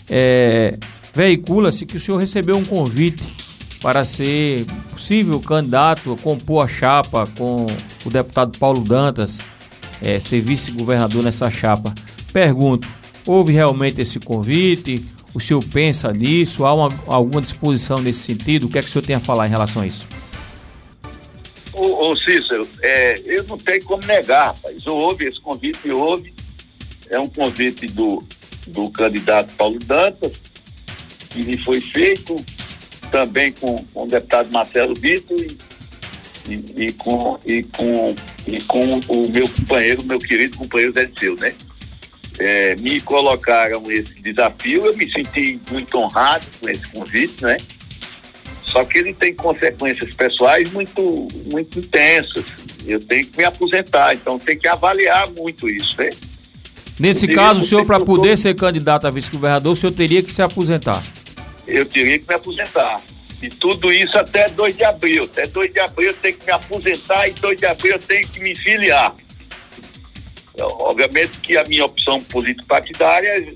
É, 0.07 0.77
Veicula-se 1.15 1.85
que 1.85 1.97
o 1.97 1.99
senhor 1.99 2.17
recebeu 2.17 2.57
um 2.57 2.65
convite 2.65 3.23
para 3.85 4.03
ser 4.03 4.65
possível 4.89 5.39
candidato 5.39 6.17
compor 6.23 6.65
a 6.65 6.67
chapa 6.67 7.27
com 7.37 7.67
o 8.03 8.09
deputado 8.09 8.57
Paulo 8.57 8.81
Dantas, 8.81 9.39
é, 10.01 10.19
ser 10.19 10.41
vice-governador 10.41 11.23
nessa 11.23 11.51
chapa. 11.51 11.93
Pergunto, 12.33 12.87
houve 13.27 13.53
realmente 13.53 14.01
esse 14.01 14.19
convite? 14.19 15.05
O 15.35 15.39
senhor 15.39 15.63
pensa 15.65 16.11
nisso? 16.11 16.65
Há 16.65 16.73
uma- 16.73 16.99
alguma 17.05 17.39
disposição 17.39 17.99
nesse 17.99 18.23
sentido? 18.23 18.63
O 18.65 18.69
que 18.69 18.79
é 18.79 18.81
que 18.81 18.87
o 18.87 18.91
senhor 18.91 19.05
tem 19.05 19.15
a 19.17 19.19
falar 19.19 19.45
em 19.45 19.51
relação 19.51 19.83
a 19.83 19.85
isso? 19.85 20.07
Ô, 21.71 22.07
ô 22.11 22.15
Cícero, 22.15 22.67
é, 22.81 23.13
eu 23.23 23.43
não 23.43 23.55
tenho 23.59 23.83
como 23.85 24.03
negar, 24.07 24.47
rapaz. 24.47 24.83
Houve 24.87 25.27
esse 25.27 25.39
convite, 25.39 25.91
houve. 25.91 26.33
É 27.11 27.19
um 27.19 27.29
convite 27.29 27.85
do, 27.85 28.23
do 28.69 28.89
candidato 28.89 29.53
Paulo 29.55 29.77
Dantas, 29.77 30.41
que 31.29 31.43
me 31.43 31.55
foi 31.63 31.79
feito 31.81 32.43
também 33.05 33.51
com, 33.51 33.77
com 33.93 34.03
o 34.03 34.07
deputado 34.07 34.51
Marcelo 34.51 34.93
Vitor 34.95 35.37
e, 35.39 35.57
e, 36.49 36.85
e 36.85 36.91
com, 36.93 37.39
e, 37.45 37.63
com, 37.63 38.15
e 38.47 38.61
com 38.63 38.79
o 39.07 39.29
meu 39.29 39.47
companheiro, 39.49 40.03
meu 40.03 40.19
querido 40.19 40.57
companheiro 40.57 40.93
Zé 40.93 41.05
Disseu, 41.05 41.35
né? 41.35 41.53
É, 42.37 42.75
me 42.75 42.99
colocaram 42.99 43.89
esse 43.89 44.13
desafio, 44.21 44.85
eu 44.85 44.97
me 44.97 45.09
senti 45.09 45.59
muito 45.71 45.97
honrado 45.97 46.45
com 46.59 46.69
esse 46.69 46.85
convite, 46.89 47.43
né? 47.43 47.57
Só 48.63 48.83
que 48.83 48.97
ele 48.97 49.13
tem 49.13 49.33
consequências 49.33 50.13
pessoais 50.13 50.69
muito, 50.71 51.29
muito 51.49 51.79
intensas. 51.79 52.43
Eu 52.85 52.99
tenho 52.99 53.25
que 53.25 53.37
me 53.37 53.45
aposentar, 53.45 54.13
então 54.13 54.37
tem 54.37 54.57
que 54.57 54.67
avaliar 54.67 55.29
muito 55.31 55.67
isso, 55.69 55.95
né? 55.97 56.09
Nesse 56.99 57.29
Eu 57.29 57.35
caso, 57.35 57.61
o 57.61 57.65
senhor, 57.65 57.85
para 57.85 57.99
poder 57.99 58.37
ser 58.37 58.53
candidato 58.55 59.07
a 59.07 59.11
vice-governador, 59.11 59.71
o 59.71 59.75
senhor 59.75 59.93
teria 59.93 60.21
que 60.21 60.31
se 60.31 60.41
aposentar. 60.41 61.03
Eu 61.67 61.85
teria 61.85 62.19
que 62.19 62.27
me 62.27 62.35
aposentar. 62.35 63.01
E 63.41 63.49
tudo 63.49 63.91
isso 63.91 64.17
até 64.17 64.47
2 64.49 64.77
de 64.77 64.83
abril. 64.83 65.23
Até 65.23 65.45
2 65.47 65.73
de 65.73 65.79
abril 65.79 66.09
eu 66.09 66.13
tenho 66.15 66.37
que 66.37 66.45
me 66.45 66.51
aposentar 66.51 67.27
e 67.27 67.31
2 67.33 67.57
de 67.59 67.65
abril 67.65 67.93
eu 67.93 67.99
tenho 67.99 68.27
que 68.27 68.39
me 68.39 68.55
filiar. 68.55 69.15
Então, 70.53 70.67
Obviamente 70.79 71.37
que 71.39 71.57
a 71.57 71.63
minha 71.65 71.85
opção 71.85 72.21
político-partidária 72.23 73.53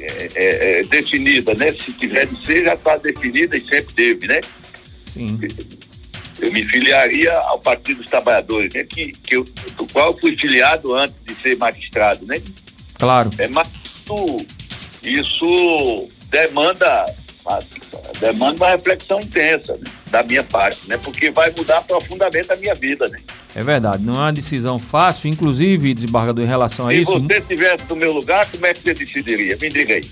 é, 0.00 0.28
é- 0.34 0.80
é 0.80 0.82
definida, 0.84 1.54
né? 1.54 1.72
Se 1.72 1.92
tiver 1.92 2.26
de 2.26 2.46
ser, 2.46 2.64
já 2.64 2.74
está 2.74 2.96
definida 2.96 3.56
e 3.56 3.60
sempre 3.60 3.94
teve, 3.94 4.26
né? 4.26 4.40
Sim. 5.12 5.38
eu 6.40 6.52
me 6.52 6.66
filiaria 6.68 7.32
ao 7.32 7.58
Partido 7.58 8.00
dos 8.02 8.10
Trabalhadores, 8.10 8.72
né, 8.72 8.84
que, 8.84 9.10
que 9.10 9.34
eu, 9.34 9.42
do 9.76 9.86
qual 9.88 10.12
eu 10.12 10.20
fui 10.20 10.36
filiado 10.36 10.94
antes 10.94 11.16
de 11.26 11.34
ser 11.42 11.56
magistrado, 11.56 12.24
né? 12.26 12.36
Claro. 12.94 13.30
É, 13.38 13.48
mas 13.48 13.66
isso, 14.06 14.46
isso 15.02 16.08
demanda, 16.30 17.06
demanda 18.20 18.56
uma 18.56 18.70
reflexão 18.70 19.20
intensa 19.20 19.74
né, 19.74 19.84
da 20.10 20.22
minha 20.22 20.42
parte, 20.44 20.88
né? 20.88 20.98
Porque 20.98 21.30
vai 21.30 21.52
mudar 21.56 21.82
profundamente 21.82 22.52
a 22.52 22.56
minha 22.56 22.74
vida, 22.74 23.06
né? 23.08 23.18
É 23.54 23.62
verdade. 23.62 24.04
Não 24.04 24.14
é 24.14 24.18
uma 24.18 24.32
decisão 24.32 24.78
fácil, 24.78 25.28
inclusive, 25.28 25.94
desembargador, 25.94 26.44
em 26.44 26.48
relação 26.48 26.88
a 26.88 26.92
Se 26.92 27.00
isso. 27.00 27.20
você 27.20 27.38
estivesse 27.38 27.84
no 27.88 27.96
meu 27.96 28.12
lugar, 28.12 28.46
como 28.50 28.66
é 28.66 28.74
que 28.74 28.80
você 28.80 28.94
decidiria? 28.94 29.56
Me 29.60 29.68
diga 29.68 29.94
aí. 29.94 30.10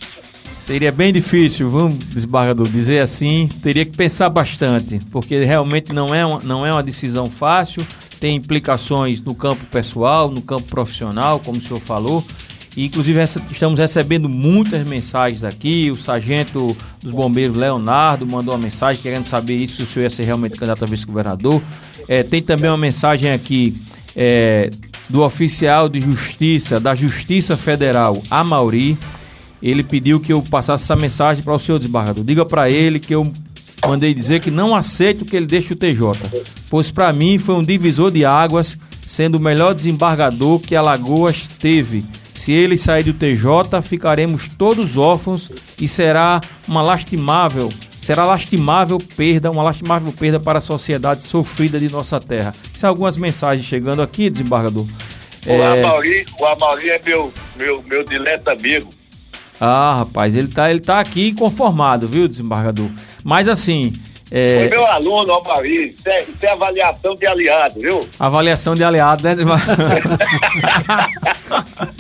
Seria 0.58 0.90
bem 0.90 1.12
difícil, 1.12 1.70
vamos, 1.70 1.99
desembargador, 2.06 2.66
dizer 2.68 2.99
assim. 2.99 3.49
Teria 3.62 3.85
que 3.85 3.96
pensar 3.96 4.28
bastante, 4.28 4.99
porque 5.12 5.44
realmente 5.44 5.92
não 5.92 6.12
é 6.12 6.26
uma, 6.26 6.40
não 6.40 6.66
é 6.66 6.73
uma 6.73 6.82
decisão 6.82 7.26
fácil. 7.26 7.87
Tem 8.18 8.35
implicações 8.35 9.23
no 9.23 9.35
campo 9.35 9.64
pessoal, 9.66 10.28
no 10.30 10.40
campo 10.40 10.64
profissional, 10.64 11.38
como 11.38 11.58
o 11.58 11.61
senhor 11.61 11.78
falou. 11.80 12.25
Inclusive 12.85 13.18
estamos 13.23 13.78
recebendo 13.78 14.28
muitas 14.28 14.87
mensagens 14.87 15.42
aqui. 15.42 15.90
O 15.90 15.97
sargento 15.97 16.76
dos 17.02 17.12
bombeiros 17.12 17.56
Leonardo 17.56 18.26
mandou 18.26 18.54
uma 18.54 18.61
mensagem 18.61 19.00
querendo 19.00 19.26
saber 19.26 19.56
isso, 19.56 19.76
se 19.76 19.83
o 19.83 19.87
senhor 19.87 20.04
ia 20.04 20.11
ser 20.11 20.25
realmente 20.25 20.52
candidato 20.52 20.85
a 20.85 20.87
vice-governador. 20.87 21.62
É, 22.06 22.23
tem 22.23 22.42
também 22.42 22.71
uma 22.71 22.76
mensagem 22.76 23.30
aqui 23.30 23.75
é, 24.14 24.71
do 25.09 25.23
oficial 25.23 25.88
de 25.88 26.00
justiça, 26.00 26.78
da 26.78 26.95
Justiça 26.95 27.56
Federal, 27.56 28.23
Amauri. 28.30 28.99
Ele 29.62 29.83
pediu 29.83 30.21
que 30.21 30.33
eu 30.33 30.42
passasse 30.42 30.85
essa 30.85 30.97
mensagem 30.97 31.42
para 31.42 31.54
o 31.54 31.59
senhor 31.59 31.78
desembargador. 31.78 32.25
Diga 32.25 32.45
para 32.45 32.68
ele 32.68 33.00
que 33.00 33.14
eu 33.14 33.30
mandei 33.87 34.12
dizer 34.12 34.40
que 34.40 34.50
não 34.50 34.75
aceito 34.75 35.25
que 35.25 35.37
ele 35.37 35.47
deixe 35.47 35.73
o 35.73 35.76
TJ, 35.76 36.02
pois 36.68 36.90
para 36.90 37.12
mim 37.12 37.38
foi 37.38 37.54
um 37.54 37.62
divisor 37.62 38.11
de 38.11 38.25
águas, 38.25 38.76
sendo 39.06 39.37
o 39.37 39.40
melhor 39.40 39.75
desembargador 39.75 40.59
que 40.59 40.75
Alagoas 40.75 41.47
teve. 41.47 42.04
Se 42.37 42.52
ele 42.52 42.76
sair 42.76 43.02
do 43.02 43.14
TJ, 43.14 43.81
ficaremos 43.83 44.47
todos 44.47 44.99
órfãos 44.99 45.50
e 45.81 45.88
será 45.88 46.38
uma 46.69 46.83
lastimável, 46.83 47.73
será 47.99 48.26
lastimável 48.26 48.99
perda, 49.16 49.50
uma 49.50 49.62
lastimável 49.62 50.12
perda 50.12 50.38
para 50.38 50.59
a 50.59 50.61
sociedade 50.61 51.25
sofrida 51.25 51.78
de 51.78 51.90
nossa 51.90 52.21
terra. 52.21 52.55
São 52.75 52.90
algumas 52.90 53.16
mensagens 53.16 53.66
chegando 53.66 54.02
aqui, 54.02 54.28
desembargador. 54.28 54.87
O 55.47 55.50
é... 55.50 55.83
Amauri, 55.83 56.26
o 56.38 56.45
Amauri 56.45 56.90
é 56.90 57.00
meu, 57.05 57.33
meu, 57.57 57.83
meu 57.83 58.05
dileto 58.05 58.50
amigo. 58.50 58.90
Ah, 59.59 59.97
rapaz, 60.00 60.37
ele 60.37 60.49
tá, 60.49 60.71
ele 60.71 60.81
tá 60.81 61.00
aqui 61.00 61.33
conformado, 61.33 62.07
viu, 62.07 62.28
desembargador? 62.28 62.90
Mas 63.25 63.49
assim. 63.49 63.95
É... 64.31 64.59
Foi 64.59 64.69
meu 64.69 64.87
aluno, 64.87 65.33
Almarí. 65.33 65.95
Isso 65.97 66.09
é, 66.09 66.23
isso 66.23 66.37
é 66.43 66.49
avaliação 66.49 67.14
de 67.14 67.26
aliado, 67.26 67.81
viu? 67.81 68.07
Avaliação 68.21 68.75
de 68.75 68.85
aliado, 68.85 69.25
né, 69.25 69.35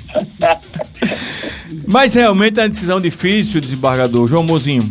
Mas 1.86 2.14
realmente 2.14 2.58
é 2.58 2.62
uma 2.62 2.68
decisão 2.68 3.00
difícil, 3.00 3.60
desembargador. 3.60 4.26
João 4.26 4.42
Mozinho. 4.42 4.88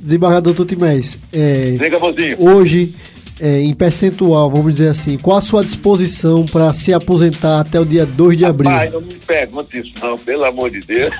Desembargador 0.00 0.54
Tutimés. 0.54 1.18
É, 1.32 1.76
Diga, 1.78 1.98
Mozinho. 1.98 2.36
Hoje 2.40 2.94
é, 3.40 3.60
em 3.60 3.74
percentual, 3.74 4.50
vamos 4.50 4.74
dizer 4.74 4.88
assim, 4.88 5.18
qual 5.18 5.36
a 5.38 5.40
sua 5.40 5.64
disposição 5.64 6.46
para 6.46 6.72
se 6.72 6.92
aposentar 6.94 7.60
até 7.60 7.80
o 7.80 7.84
dia 7.84 8.06
2 8.06 8.38
de 8.38 8.44
abril? 8.44 8.70
Pai, 8.70 8.88
não 8.90 9.00
me 9.00 9.14
pergunte 9.14 9.80
isso 9.80 9.92
não, 10.00 10.16
pelo 10.16 10.44
amor 10.44 10.70
de 10.70 10.80
Deus. 10.80 11.12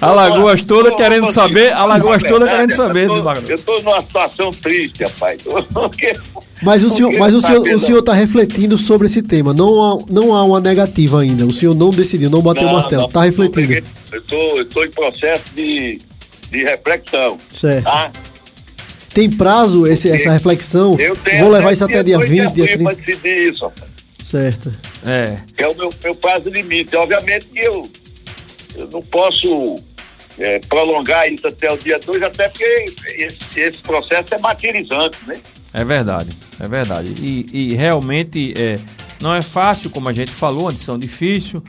Alagoas 0.00 0.62
toda 0.62 0.94
querendo 0.94 1.30
saber, 1.32 1.72
Alagoas 1.72 2.22
toda 2.22 2.46
querendo 2.46 2.72
saber, 2.74 3.08
Eu 3.48 3.56
estou 3.56 3.82
numa 3.82 4.00
situação 4.00 4.50
triste, 4.50 5.02
rapaz. 5.04 5.42
Mas 6.62 6.82
o 6.82 6.88
senhor, 6.88 7.12
mas 7.18 7.34
o 7.34 7.40
senhor, 7.42 7.68
o 7.68 7.78
senhor 7.78 7.98
está 7.98 8.14
refletindo 8.14 8.78
sobre 8.78 9.08
esse 9.08 9.20
tema. 9.20 9.52
Não 9.52 9.82
há, 9.82 9.98
não 10.08 10.34
há 10.34 10.42
uma 10.42 10.58
negativa 10.58 11.20
ainda. 11.20 11.44
O 11.44 11.52
senhor 11.52 11.74
não 11.74 11.90
decidiu, 11.90 12.30
não 12.30 12.40
bateu 12.40 12.66
o 12.66 12.72
martelo. 12.72 13.04
Está 13.04 13.24
refletindo. 13.24 13.74
Eu 14.10 14.62
estou 14.62 14.82
em 14.82 14.90
processo 14.90 15.44
de 15.54 15.98
de 16.50 16.64
reflexão. 16.64 17.38
Certo. 17.54 17.84
Tá? 17.84 18.12
Tem 19.12 19.30
prazo 19.30 19.86
esse, 19.86 20.10
essa 20.10 20.30
reflexão? 20.30 20.98
Eu 21.00 21.16
tenho 21.16 21.44
Vou 21.44 21.50
levar 21.50 21.72
isso 21.72 21.84
até 21.84 22.02
dia 22.02 22.18
20, 22.18 22.52
dia 22.52 22.66
30. 22.66 22.84
para 22.84 22.94
decidir 22.94 23.48
isso, 23.48 23.64
rapaz. 23.64 23.90
Certo. 24.30 24.72
É. 25.06 25.36
Que 25.56 25.62
é 25.62 25.68
o 25.68 25.74
meu, 25.74 25.90
meu 26.02 26.14
prazo 26.16 26.50
limite. 26.50 26.94
Obviamente 26.96 27.46
que 27.46 27.60
eu, 27.60 27.82
eu 28.76 28.88
não 28.92 29.00
posso 29.00 29.76
é, 30.38 30.58
prolongar 30.60 31.32
isso 31.32 31.46
até 31.46 31.72
o 31.72 31.78
dia 31.78 31.98
2, 31.98 32.22
até 32.22 32.48
porque 32.48 32.64
esse, 33.04 33.38
esse, 33.60 33.78
processo 33.78 34.34
é 34.34 34.38
martirizante, 34.38 35.18
né? 35.26 35.36
É 35.72 35.84
verdade, 35.84 36.36
é 36.60 36.68
verdade. 36.68 37.14
E, 37.18 37.46
e 37.52 37.74
realmente 37.74 38.52
é, 38.56 38.78
não 39.20 39.34
é 39.34 39.42
fácil, 39.42 39.88
como 39.90 40.08
a 40.08 40.12
gente 40.12 40.30
falou, 40.30 40.62
uma 40.62 40.72
decisão 40.72 40.98
difícil 40.98 41.62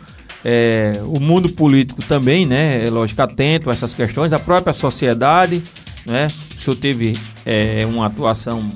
é, 0.43 1.01
o 1.05 1.19
mundo 1.19 1.49
político 1.49 2.01
também, 2.03 2.45
né? 2.45 2.85
É 2.85 2.89
lógico, 2.89 3.21
atento 3.21 3.69
a 3.69 3.73
essas 3.73 3.93
questões, 3.93 4.33
a 4.33 4.39
própria 4.39 4.73
sociedade, 4.73 5.61
né? 6.05 6.27
O 6.57 6.61
senhor 6.61 6.75
teve 6.75 7.17
é, 7.45 7.85
uma 7.85 8.05
atuação 8.05 8.67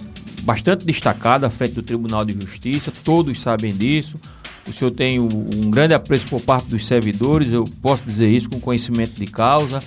bastante 0.43 0.85
destacada 0.85 1.47
à 1.47 1.49
frente 1.49 1.73
do 1.73 1.83
Tribunal 1.83 2.25
de 2.25 2.33
Justiça, 2.33 2.91
todos 3.03 3.41
sabem 3.41 3.73
disso. 3.73 4.19
O 4.67 4.73
senhor 4.73 4.91
tem 4.91 5.19
um, 5.19 5.27
grande 5.69 5.93
apreço 5.93 6.27
por 6.27 6.39
parte 6.41 6.67
dos 6.67 6.85
servidores, 6.85 7.51
eu 7.51 7.63
posso 7.81 8.03
dizer 8.03 8.29
isso 8.29 8.49
com 8.49 8.59
conhecimento 8.59 9.19
de 9.19 9.25
causa. 9.25 9.81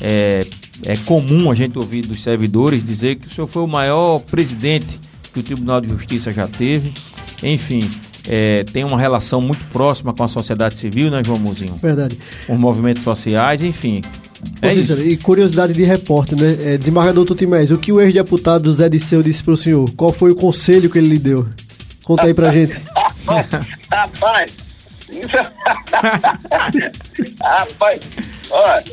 É, 0.00 0.46
é 0.82 0.96
comum 0.98 1.50
a 1.50 1.54
gente 1.54 1.78
ouvir 1.78 2.02
dos 2.02 2.22
servidores 2.22 2.84
dizer 2.84 3.16
que 3.16 3.26
o 3.26 3.30
senhor 3.30 3.46
foi 3.46 3.62
o 3.62 3.68
maior 3.68 4.18
presidente 4.20 5.00
que 5.32 5.40
o 5.40 5.42
Tribunal 5.42 5.80
de 5.80 5.88
Justiça 5.88 6.32
já 6.32 6.46
teve. 6.46 6.92
Enfim, 7.42 7.90
é, 8.28 8.64
tem 8.64 8.84
uma 8.84 8.98
relação 8.98 9.40
muito 9.40 9.64
próxima 9.66 10.12
com 10.12 10.22
a 10.22 10.28
sociedade 10.28 10.76
civil, 10.76 11.10
né, 11.10 11.22
João 11.24 11.38
Muzinho? 11.38 11.76
Verdade. 11.76 12.18
Com 12.46 12.54
os 12.54 12.58
movimentos 12.58 13.02
sociais, 13.02 13.62
enfim. 13.62 14.02
É 14.60 14.70
Cícero, 14.70 15.02
e 15.02 15.16
curiosidade 15.16 15.72
de 15.72 15.82
repórter, 15.82 16.38
né? 16.38 16.74
É, 16.74 16.78
desembargador 16.78 17.24
Tutimés, 17.24 17.70
o 17.70 17.78
que 17.78 17.92
o 17.92 18.00
ex-deputado 18.00 18.72
Zé 18.72 18.88
Disseu 18.88 19.22
disse 19.22 19.42
para 19.42 19.54
o 19.54 19.56
senhor? 19.56 19.90
Qual 19.92 20.12
foi 20.12 20.30
o 20.30 20.34
conselho 20.34 20.90
que 20.90 20.98
ele 20.98 21.08
lhe 21.08 21.18
deu? 21.18 21.46
Conta 22.04 22.26
aí 22.26 22.34
pra 22.34 22.52
gente. 22.52 22.76
Rapaz, 23.90 24.52
rapaz, 27.40 28.00
olha, 28.50 28.84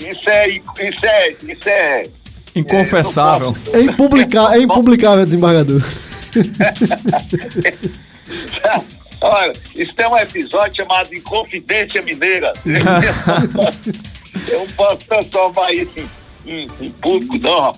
isso 0.00 0.30
é, 0.30 0.48
isso 0.48 1.04
é, 1.04 1.30
isso 1.30 1.68
é... 1.68 2.08
Inconfessável. 2.54 3.56
É, 3.72 3.80
impublicável, 3.80 4.58
é 4.58 4.62
impublicável, 4.62 5.24
desembargador. 5.24 5.82
Olha, 9.20 9.52
isso 9.76 9.94
tem 9.94 10.06
um 10.06 10.16
episódio 10.16 10.84
chamado 10.84 11.14
Inconfidência 11.14 12.02
Mineira. 12.02 12.52
Eu 14.48 14.60
não 14.60 14.66
posso 14.68 14.98
transformar 15.08 15.72
isso 15.72 16.08
em, 16.46 16.68
em, 16.80 16.90
público, 16.90 17.38
não, 17.38 17.72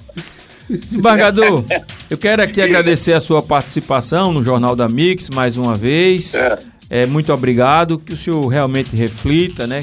Desembargador, 0.69 1.65
eu 2.11 2.19
quero 2.19 2.43
aqui 2.43 2.61
agradecer 2.61 3.15
a 3.15 3.21
sua 3.21 3.41
participação 3.41 4.33
no 4.33 4.43
Jornal 4.45 4.77
da 4.77 4.89
Mix 4.89 5.31
mais 5.31 5.57
uma 5.57 5.75
vez. 5.75 6.35
É. 6.35 6.59
é. 6.91 7.07
muito 7.07 7.33
obrigado, 7.33 7.97
que 7.97 8.13
o 8.13 8.19
senhor 8.19 8.45
realmente 8.49 8.95
reflita, 8.95 9.67
né? 9.67 9.83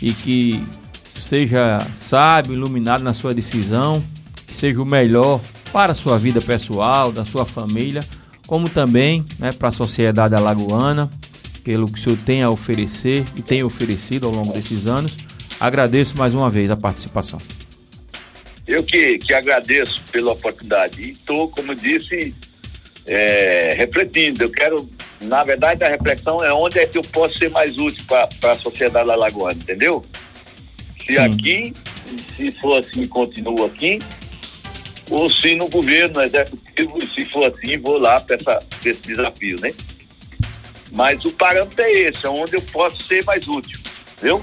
E 0.00 0.12
que 0.12 0.62
seja 1.16 1.84
sábio, 1.96 2.52
iluminado 2.52 3.02
na 3.02 3.14
sua 3.14 3.34
decisão, 3.34 4.04
que 4.46 4.54
seja 4.54 4.80
o 4.80 4.86
melhor 4.86 5.40
para 5.72 5.92
a 5.92 5.94
sua 5.94 6.18
vida 6.18 6.40
pessoal, 6.40 7.10
da 7.10 7.24
sua 7.24 7.44
família 7.44 8.04
como 8.50 8.68
também 8.68 9.24
né, 9.38 9.52
para 9.52 9.68
a 9.68 9.70
sociedade 9.70 10.34
alagoana, 10.34 11.08
pelo 11.62 11.86
que 11.86 12.00
o 12.00 12.02
senhor 12.02 12.18
tem 12.26 12.42
a 12.42 12.50
oferecer 12.50 13.22
e 13.36 13.42
tem 13.42 13.62
oferecido 13.62 14.26
ao 14.26 14.32
longo 14.32 14.52
desses 14.52 14.88
anos. 14.88 15.16
Agradeço 15.60 16.18
mais 16.18 16.34
uma 16.34 16.50
vez 16.50 16.68
a 16.68 16.76
participação. 16.76 17.40
Eu 18.66 18.82
que, 18.82 19.18
que 19.18 19.32
agradeço 19.32 20.02
pela 20.10 20.32
oportunidade 20.32 21.00
e 21.00 21.10
estou, 21.12 21.48
como 21.48 21.76
disse, 21.76 22.34
é, 23.06 23.72
refletindo. 23.78 24.42
Eu 24.42 24.50
quero, 24.50 24.84
na 25.20 25.44
verdade, 25.44 25.84
a 25.84 25.88
reflexão 25.88 26.38
é 26.42 26.52
onde 26.52 26.80
é 26.80 26.86
que 26.86 26.98
eu 26.98 27.02
posso 27.04 27.38
ser 27.38 27.50
mais 27.50 27.78
útil 27.78 28.04
para 28.08 28.50
a 28.50 28.56
sociedade 28.56 29.08
alagoana, 29.08 29.60
entendeu? 29.62 30.04
Se 31.06 31.12
Sim. 31.12 31.18
aqui, 31.20 31.74
se 32.36 32.50
for 32.60 32.78
assim, 32.78 33.04
continuo 33.04 33.64
aqui, 33.64 34.00
ou 35.08 35.30
se 35.30 35.54
no 35.54 35.68
governo, 35.68 36.14
no 36.14 36.22
executivo, 36.22 36.69
se 37.14 37.24
for 37.26 37.52
assim, 37.52 37.78
vou 37.78 37.98
lá 37.98 38.20
para 38.20 38.60
esse 38.84 39.02
desafio, 39.02 39.56
né? 39.60 39.72
Mas 40.92 41.24
o 41.24 41.30
parâmetro 41.32 41.82
é 41.82 41.92
esse, 42.02 42.26
é 42.26 42.28
onde 42.28 42.56
eu 42.56 42.62
posso 42.62 43.02
ser 43.02 43.24
mais 43.24 43.46
útil, 43.46 43.78
viu? 44.20 44.42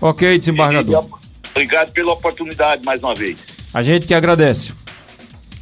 Ok, 0.00 0.38
desembargador. 0.38 1.06
obrigado 1.50 1.92
pela 1.92 2.12
oportunidade 2.12 2.82
mais 2.84 3.00
uma 3.00 3.14
vez. 3.14 3.44
A 3.72 3.82
gente 3.82 4.06
que 4.06 4.14
agradece. 4.14 4.72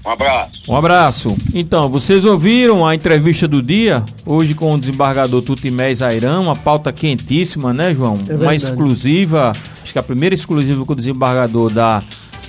Um 0.04 0.10
abraço. 0.10 0.62
Um 0.68 0.76
abraço. 0.76 1.36
Então, 1.54 1.88
vocês 1.88 2.26
ouviram 2.26 2.86
a 2.86 2.94
entrevista 2.94 3.48
do 3.48 3.62
dia, 3.62 4.04
hoje 4.26 4.54
com 4.54 4.74
o 4.74 4.78
desembargador 4.78 5.40
Tutimés 5.40 6.02
Airão, 6.02 6.42
uma 6.42 6.56
pauta 6.56 6.92
quentíssima, 6.92 7.72
né, 7.72 7.94
João? 7.94 8.18
É 8.28 8.34
uma 8.34 8.54
exclusiva, 8.54 9.54
acho 9.82 9.92
que 9.92 9.98
a 9.98 10.02
primeira 10.02 10.34
exclusiva 10.34 10.84
com 10.84 10.92
o 10.92 10.96
desembargador 10.96 11.72
da 11.72 12.02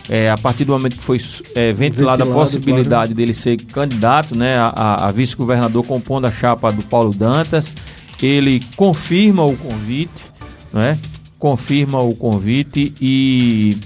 é, 0.09 0.29
a 0.29 0.37
partir 0.37 0.65
do 0.65 0.73
momento 0.73 0.97
que 0.97 1.03
foi 1.03 1.19
é, 1.55 1.73
ventilada 1.73 2.23
a 2.23 2.27
possibilidade 2.27 2.89
claro. 2.89 3.15
dele 3.15 3.33
ser 3.33 3.57
candidato 3.57 4.35
né, 4.35 4.57
a, 4.57 5.07
a 5.07 5.11
vice-governador 5.11 5.85
compondo 5.85 6.25
a 6.25 6.31
chapa 6.31 6.71
do 6.71 6.83
Paulo 6.83 7.13
Dantas, 7.13 7.73
ele 8.21 8.65
confirma 8.75 9.43
o 9.43 9.55
convite, 9.55 10.25
né, 10.73 10.97
confirma 11.37 12.01
o 12.01 12.15
convite 12.15 12.93
e 12.99 13.77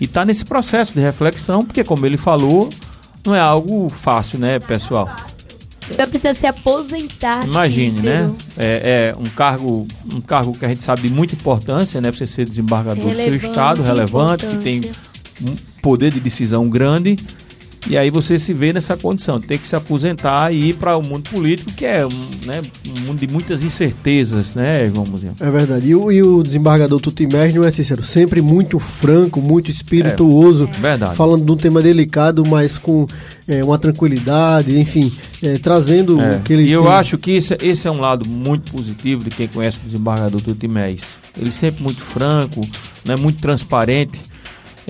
está 0.00 0.24
nesse 0.24 0.44
processo 0.44 0.94
de 0.94 1.00
reflexão, 1.00 1.64
porque 1.64 1.82
como 1.82 2.06
ele 2.06 2.16
falou, 2.16 2.70
não 3.24 3.34
é 3.34 3.40
algo 3.40 3.88
fácil, 3.88 4.38
né, 4.38 4.58
pessoal? 4.58 5.08
Então 5.90 6.08
precisa 6.08 6.32
se 6.32 6.46
aposentar. 6.46 7.44
Imagine, 7.46 8.00
Cícero. 8.00 8.28
né? 8.28 8.34
É, 8.56 9.12
é, 9.14 9.16
um 9.18 9.24
cargo, 9.24 9.86
um 10.12 10.20
cargo 10.20 10.52
que 10.52 10.64
a 10.64 10.68
gente 10.68 10.82
sabe 10.82 11.02
de 11.02 11.10
muita 11.10 11.34
importância, 11.34 12.00
né? 12.00 12.10
Você 12.10 12.26
ser 12.26 12.44
desembargador 12.44 13.04
do 13.04 13.14
seu 13.14 13.34
estado, 13.34 13.82
relevante, 13.82 14.46
que 14.46 14.56
tem 14.58 14.92
um 15.40 15.54
poder 15.80 16.10
de 16.12 16.20
decisão 16.20 16.68
grande 16.68 17.16
E 17.90 17.96
aí 17.96 18.10
você 18.10 18.38
se 18.38 18.54
vê 18.54 18.72
nessa 18.72 18.96
condição, 18.96 19.40
ter 19.40 19.58
que 19.58 19.66
se 19.66 19.74
aposentar 19.74 20.52
e 20.54 20.68
ir 20.68 20.74
para 20.76 20.96
o 20.96 21.02
mundo 21.02 21.28
político, 21.28 21.72
que 21.72 21.84
é 21.84 22.06
um, 22.06 22.10
né, 22.46 22.62
um 22.86 23.00
mundo 23.06 23.18
de 23.18 23.26
muitas 23.26 23.60
incertezas, 23.60 24.54
né, 24.54 24.88
vamos 24.94 25.20
dizer. 25.20 25.32
É 25.40 25.50
verdade. 25.50 25.88
E 25.88 25.94
o, 25.96 26.12
e 26.12 26.22
o 26.22 26.44
desembargador 26.44 27.00
Tutimés 27.00 27.52
não 27.52 27.64
é 27.64 27.72
sincero, 27.72 28.00
sempre 28.04 28.40
muito 28.40 28.78
franco, 28.78 29.40
muito 29.40 29.68
espirituoso, 29.68 30.70
É, 30.72 30.80
verdade. 30.80 31.16
falando 31.16 31.44
de 31.44 31.50
um 31.50 31.56
tema 31.56 31.82
delicado, 31.82 32.44
mas 32.46 32.78
com 32.78 33.04
é, 33.48 33.64
uma 33.64 33.76
tranquilidade, 33.80 34.78
enfim, 34.78 35.12
é, 35.42 35.58
trazendo 35.58 36.20
É, 36.20 36.36
o 36.36 36.40
que 36.42 36.52
ele 36.52 36.62
E 36.62 36.70
eu 36.70 36.82
tem. 36.84 36.92
acho 36.92 37.18
que 37.18 37.32
esse, 37.32 37.56
esse 37.60 37.88
é 37.88 37.90
um 37.90 37.98
lado 38.00 38.24
muito 38.28 38.70
positivo 38.70 39.24
de 39.24 39.30
quem 39.30 39.48
conhece 39.48 39.78
o 39.78 39.80
desembargador 39.84 40.40
Tutimés. 40.40 41.02
Ele 41.36 41.50
sempre 41.50 41.82
muito 41.82 42.00
franco, 42.00 42.60
né, 43.04 43.16
muito 43.16 43.40
transparente. 43.42 44.20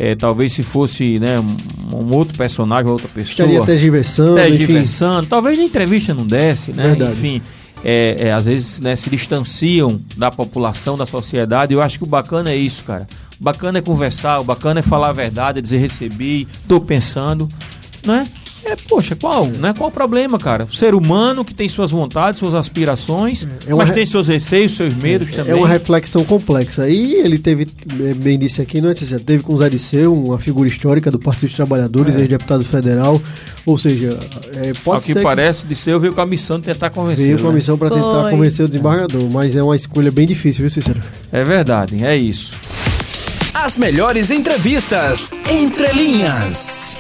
É, 0.03 0.17
talvez 0.17 0.53
se 0.53 0.65
fosse 0.65 1.21
né, 1.21 1.39
um, 1.39 2.13
outro 2.13 2.37
personagem, 2.37 2.91
outra 2.91 3.07
pessoa. 3.07 3.31
Estaria 3.31 3.63
até 3.63 3.77
diversando, 3.77 4.37
É, 4.37 4.49
enfim. 4.49 5.29
Talvez 5.29 5.57
na 5.57 5.65
entrevista 5.65 6.13
não 6.13 6.27
desse, 6.27 6.73
né? 6.73 6.89
Verdade. 6.89 7.13
Enfim, 7.13 7.41
é, 7.85 8.17
é, 8.19 8.33
às 8.33 8.47
vezes 8.47 8.81
né, 8.81 8.97
se 8.97 9.09
distanciam 9.09 10.01
da 10.17 10.29
população, 10.29 10.97
da 10.97 11.07
sociedade. 11.07 11.73
Eu 11.73 11.81
acho 11.81 11.99
que 11.99 12.05
o 12.05 12.09
bacana 12.09 12.51
é 12.51 12.57
isso, 12.57 12.83
cara. 12.83 13.07
O 13.41 13.45
bacana 13.45 13.79
é 13.79 13.81
conversar, 13.81 14.41
o 14.41 14.45
bacana 14.45 14.81
é 14.81 14.83
falar 14.83 15.11
a 15.11 15.13
verdade, 15.13 15.61
é 15.61 15.63
dizer 15.63 15.79
recebi, 15.79 16.49
tô 16.67 16.81
pensando, 16.81 17.49
né? 18.05 18.27
É, 18.73 18.77
poxa, 18.89 19.15
qual, 19.15 19.47
né? 19.47 19.75
Qual 19.77 19.91
o 19.91 19.93
problema, 19.93 20.39
cara? 20.39 20.65
O 20.65 20.73
ser 20.75 20.95
humano 20.95 21.45
que 21.45 21.53
tem 21.53 21.69
suas 21.69 21.91
vontades, 21.91 22.39
suas 22.41 22.55
aspirações, 22.55 23.47
É 23.67 23.75
uma 23.75 23.79
mas 23.79 23.89
re- 23.89 23.95
tem 23.95 24.07
seus 24.07 24.29
receios, 24.29 24.73
seus 24.75 24.95
medos 24.95 25.31
também. 25.31 25.53
É 25.53 25.55
uma 25.55 25.69
reflexão 25.69 26.25
complexa. 26.25 26.89
E 26.89 27.15
ele 27.15 27.39
teve, 27.39 27.67
é, 28.09 28.15
bem 28.15 28.39
disse 28.39 28.63
aqui, 28.63 28.81
não 28.81 28.91
é 28.91 28.95
teve 28.95 29.43
com 29.43 29.53
o 29.53 29.57
Zé 29.59 29.69
Disseu, 29.69 30.15
uma 30.15 30.39
figura 30.39 30.69
histórica 30.69 31.11
do 31.11 31.19
Partido 31.19 31.49
dos 31.49 31.57
Trabalhadores, 31.57 32.17
ex-deputado 32.17 32.65
federal. 32.65 33.21
Ou 33.67 33.77
seja, 33.77 34.19
é, 34.57 34.71
Ao 34.71 34.75
pode 34.83 35.05
que 35.07 35.13
ser 35.13 35.23
parece, 35.23 35.67
de 35.67 35.75
ser, 35.75 35.99
veio 35.99 36.15
com 36.15 36.21
a 36.21 36.27
missão 36.27 36.59
de 36.59 36.65
tentar 36.67 36.89
que 36.89 36.97
convencer. 36.97 37.27
veio 37.27 37.39
com 37.39 37.47
a 37.49 37.51
né? 37.51 37.57
missão 37.57 37.77
para 37.77 37.91
tentar 37.91 38.23
Foi. 38.23 38.31
convencer 38.31 38.65
o 38.65 38.69
desembargador, 38.69 39.31
mas 39.31 39.55
é 39.55 39.63
uma 39.63 39.77
escolha 39.77 40.11
bem 40.11 40.27
difícil, 40.27 40.63
viu, 40.63 40.71
Cícero? 40.71 41.01
É 41.31 41.45
verdade, 41.45 42.03
é 42.05 42.17
isso. 42.17 42.57
As 43.55 43.77
melhores 43.77 44.31
entrevistas 44.31 45.31
entre 45.49 45.93
linhas. 45.93 46.97